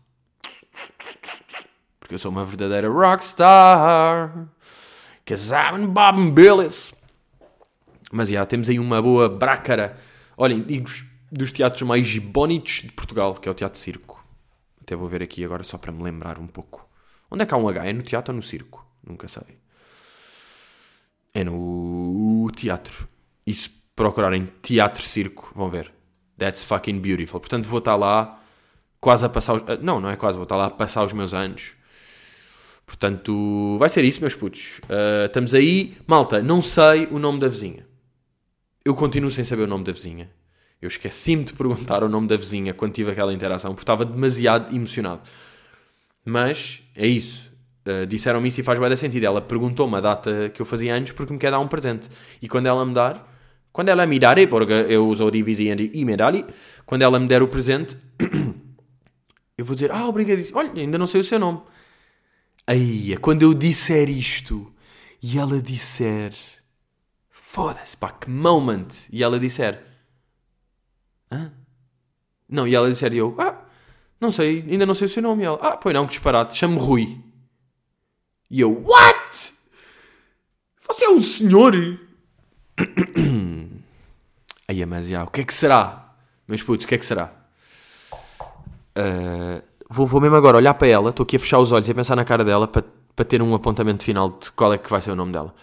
Porque 1.99 2.15
eu 2.15 2.19
sou 2.19 2.31
uma 2.31 2.43
verdadeira 2.43 2.89
rockstar. 2.89 4.49
Cause 5.25 5.53
Bob 5.87 6.31
Billis. 6.31 6.93
Mas 8.11 8.29
já, 8.29 8.45
temos 8.45 8.69
aí 8.69 8.79
uma 8.79 9.01
boa 9.01 9.29
brácara. 9.29 9.97
Olhem, 10.35 10.61
digo 10.63 10.89
dos 11.31 11.51
teatros 11.51 11.83
mais 11.83 12.17
bonitos 12.17 12.81
de 12.81 12.91
Portugal, 12.91 13.35
que 13.35 13.47
é 13.47 13.51
o 13.51 13.55
Teatro 13.55 13.79
Circo. 13.79 14.25
Até 14.81 14.95
vou 14.95 15.07
ver 15.07 15.21
aqui 15.21 15.45
agora 15.45 15.63
só 15.63 15.77
para 15.77 15.91
me 15.91 16.03
lembrar 16.03 16.39
um 16.39 16.47
pouco. 16.47 16.89
Onde 17.29 17.43
é 17.43 17.45
que 17.45 17.53
há 17.53 17.57
um 17.57 17.69
H? 17.69 17.85
É 17.85 17.93
no 17.93 18.01
teatro 18.01 18.33
ou 18.33 18.35
no 18.35 18.41
circo? 18.41 18.85
Nunca 19.07 19.27
sei. 19.27 19.57
É 21.33 21.43
no 21.43 22.51
teatro. 22.53 23.07
Se 23.47 23.80
procurarem 24.01 24.49
teatro 24.63 25.03
circo, 25.03 25.51
vão 25.55 25.69
ver. 25.69 25.91
That's 26.35 26.63
fucking 26.63 26.99
beautiful. 26.99 27.39
Portanto, 27.39 27.69
vou 27.69 27.77
estar 27.77 27.95
lá 27.95 28.41
quase 28.99 29.23
a 29.23 29.29
passar 29.29 29.53
os... 29.53 29.79
Não, 29.79 30.01
não 30.01 30.09
é 30.09 30.15
quase, 30.15 30.39
vou 30.39 30.43
estar 30.43 30.55
lá 30.55 30.65
a 30.65 30.69
passar 30.71 31.05
os 31.05 31.13
meus 31.13 31.35
anos. 31.35 31.73
Portanto, 32.83 33.77
vai 33.77 33.89
ser 33.89 34.03
isso, 34.03 34.19
meus 34.19 34.33
putos. 34.33 34.79
Uh, 34.85 35.27
estamos 35.27 35.53
aí. 35.53 35.95
Malta, 36.07 36.41
não 36.41 36.63
sei 36.63 37.07
o 37.11 37.19
nome 37.19 37.39
da 37.39 37.47
vizinha. 37.47 37.85
Eu 38.83 38.95
continuo 38.95 39.29
sem 39.29 39.43
saber 39.43 39.63
o 39.63 39.67
nome 39.67 39.83
da 39.83 39.91
vizinha. 39.91 40.31
Eu 40.81 40.87
esqueci-me 40.87 41.43
de 41.43 41.53
perguntar 41.53 42.03
o 42.03 42.09
nome 42.09 42.27
da 42.27 42.35
vizinha 42.35 42.73
quando 42.73 42.93
tive 42.93 43.11
aquela 43.11 43.31
interação, 43.31 43.69
porque 43.71 43.83
estava 43.83 44.03
demasiado 44.03 44.75
emocionado. 44.75 45.21
Mas 46.25 46.81
é 46.95 47.05
isso. 47.05 47.51
Uh, 47.85 48.07
Disseram-me 48.07 48.49
isso 48.49 48.61
e 48.61 48.63
faz 48.63 48.79
bem 48.79 48.95
sentido. 48.95 49.25
Ela 49.25 49.41
perguntou-me 49.41 49.95
a 49.95 50.01
data 50.01 50.49
que 50.49 50.59
eu 50.59 50.65
fazia 50.65 50.95
anos 50.95 51.11
porque 51.11 51.31
me 51.31 51.37
quer 51.37 51.51
dar 51.51 51.59
um 51.59 51.67
presente. 51.67 52.09
E 52.41 52.49
quando 52.49 52.65
ela 52.65 52.83
me 52.83 52.95
dar, 52.95 53.30
quando 53.71 53.89
ela 53.89 54.05
me 54.05 54.19
dar, 54.19 54.35
porque 54.47 54.73
eu 54.89 55.07
uso 55.07 55.25
o 55.25 55.31
divisão 55.31 55.65
e 55.65 56.05
me 56.05 56.15
quando 56.85 57.01
ela 57.03 57.19
me 57.19 57.27
der 57.27 57.41
o 57.41 57.47
presente, 57.47 57.97
eu 59.57 59.63
vou 59.63 59.75
dizer: 59.75 59.91
Ah, 59.91 60.07
obrigado. 60.07 60.41
Olha, 60.53 60.71
ainda 60.75 60.97
não 60.97 61.07
sei 61.07 61.21
o 61.21 61.23
seu 61.23 61.39
nome. 61.39 61.61
Aí, 62.67 63.17
quando 63.17 63.43
eu 63.43 63.53
disser 63.53 64.09
isto 64.09 64.71
e 65.21 65.37
ela 65.37 65.61
disser 65.61 66.33
foda-se, 67.29 67.97
pá, 67.97 68.11
que 68.11 68.29
moment! 68.29 68.87
E 69.11 69.23
ela 69.23 69.39
disser 69.39 69.83
hã? 71.31 71.51
Não, 72.47 72.67
e 72.67 72.75
ela 72.75 72.89
disser 72.89 73.13
eu, 73.13 73.35
ah, 73.39 73.65
não 74.19 74.31
sei, 74.31 74.65
ainda 74.69 74.85
não 74.85 74.93
sei 74.93 75.05
o 75.05 75.09
seu 75.09 75.23
nome. 75.23 75.43
E 75.43 75.45
ela, 75.45 75.57
ah, 75.61 75.77
pois 75.77 75.93
não, 75.93 76.05
que 76.05 76.11
disparate, 76.11 76.55
chame-me 76.55 76.79
Rui. 76.79 77.17
E 78.49 78.59
eu, 78.59 78.83
what? 78.83 79.53
Você 80.87 81.05
é 81.05 81.09
um 81.09 81.21
senhor? 81.21 81.73
Aí, 84.71 84.85
mas 84.85 85.05
já, 85.05 85.25
o 85.25 85.27
que 85.27 85.41
é 85.41 85.43
que 85.43 85.53
será? 85.53 86.13
Meus 86.47 86.63
putos, 86.63 86.85
o 86.85 86.87
que 86.87 86.95
é 86.95 86.97
que 86.97 87.05
será? 87.05 87.29
Uh, 88.97 89.61
vou, 89.89 90.07
vou 90.07 90.21
mesmo 90.21 90.37
agora 90.37 90.55
olhar 90.55 90.73
para 90.75 90.87
ela, 90.87 91.09
estou 91.09 91.25
aqui 91.25 91.35
a 91.35 91.39
fechar 91.39 91.59
os 91.59 91.73
olhos 91.73 91.89
e 91.89 91.91
a 91.91 91.93
pensar 91.93 92.15
na 92.15 92.23
cara 92.23 92.45
dela 92.45 92.69
para, 92.69 92.85
para 93.13 93.25
ter 93.25 93.41
um 93.41 93.53
apontamento 93.53 94.01
final 94.01 94.29
de 94.29 94.49
qual 94.53 94.71
é 94.71 94.77
que 94.77 94.89
vai 94.89 95.01
ser 95.01 95.11
o 95.11 95.15
nome 95.15 95.33
dela. 95.33 95.53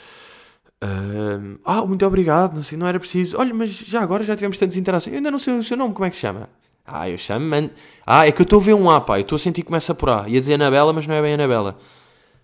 Uh, 0.84 1.58
ah, 1.64 1.86
muito 1.86 2.04
obrigado, 2.04 2.54
não 2.54 2.62
sei, 2.62 2.76
não 2.76 2.86
era 2.86 3.00
preciso. 3.00 3.38
Olha, 3.38 3.54
mas 3.54 3.70
já 3.70 4.02
agora 4.02 4.22
já 4.22 4.36
tivemos 4.36 4.58
tantas 4.58 4.76
interações. 4.76 5.14
Eu 5.14 5.20
ainda 5.20 5.30
não 5.30 5.38
sei 5.38 5.58
o 5.58 5.62
seu 5.62 5.78
nome, 5.78 5.94
como 5.94 6.04
é 6.04 6.10
que 6.10 6.16
se 6.16 6.20
chama? 6.20 6.46
Ah, 6.86 7.08
eu 7.08 7.16
chamo, 7.16 7.46
man. 7.46 7.70
Ah, 8.06 8.26
é 8.26 8.32
que 8.32 8.42
eu 8.42 8.44
estou 8.44 8.60
a 8.60 8.62
ver 8.62 8.74
um 8.74 8.90
A, 8.90 9.00
pá. 9.00 9.16
Eu 9.16 9.22
estou 9.22 9.36
a 9.36 9.38
sentir 9.38 9.62
que 9.62 9.68
começa 9.68 9.94
por 9.94 10.10
A. 10.10 10.28
Ia 10.28 10.38
dizer 10.38 10.52
Anabela, 10.52 10.92
mas 10.92 11.06
não 11.06 11.14
é 11.14 11.22
bem 11.22 11.32
Anabela. 11.32 11.78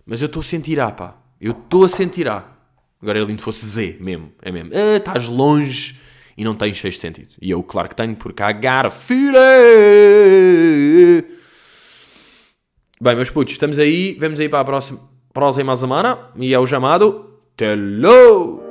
Mas 0.03 0.19
eu 0.19 0.25
estou 0.25 0.39
a 0.39 0.43
sentir 0.43 0.79
A, 0.79 0.89
pá. 0.89 1.13
Eu 1.39 1.51
estou 1.51 1.85
a 1.85 1.89
sentir 1.89 2.27
A. 2.27 2.43
Agora 2.99 3.19
ele 3.19 3.27
lindo 3.27 3.41
fosse 3.43 3.63
Z 3.67 3.97
mesmo. 3.99 4.31
É 4.41 4.51
mesmo. 4.51 4.71
Ah, 4.73 4.97
estás 4.97 5.27
longe 5.27 5.95
e 6.37 6.43
não 6.43 6.55
tens 6.55 6.75
de 6.75 6.81
sentido. 6.99 7.35
E 7.41 7.49
eu, 7.51 7.63
claro 7.63 7.89
que 7.89 7.95
tenho, 7.95 8.15
porque 8.15 8.43
a 8.43 8.51
feeling. 8.89 9.33
Bem, 12.99 13.15
meus 13.15 13.29
putos, 13.29 13.53
estamos 13.53 13.79
aí. 13.79 14.15
Vemos 14.19 14.39
aí 14.39 14.49
para 14.49 14.59
a 14.59 14.65
próxima, 14.65 14.99
próxima 15.33 15.75
semana. 15.75 16.29
E 16.35 16.53
é 16.53 16.59
o 16.59 16.65
chamado 16.65 17.39
Hello! 17.59 18.64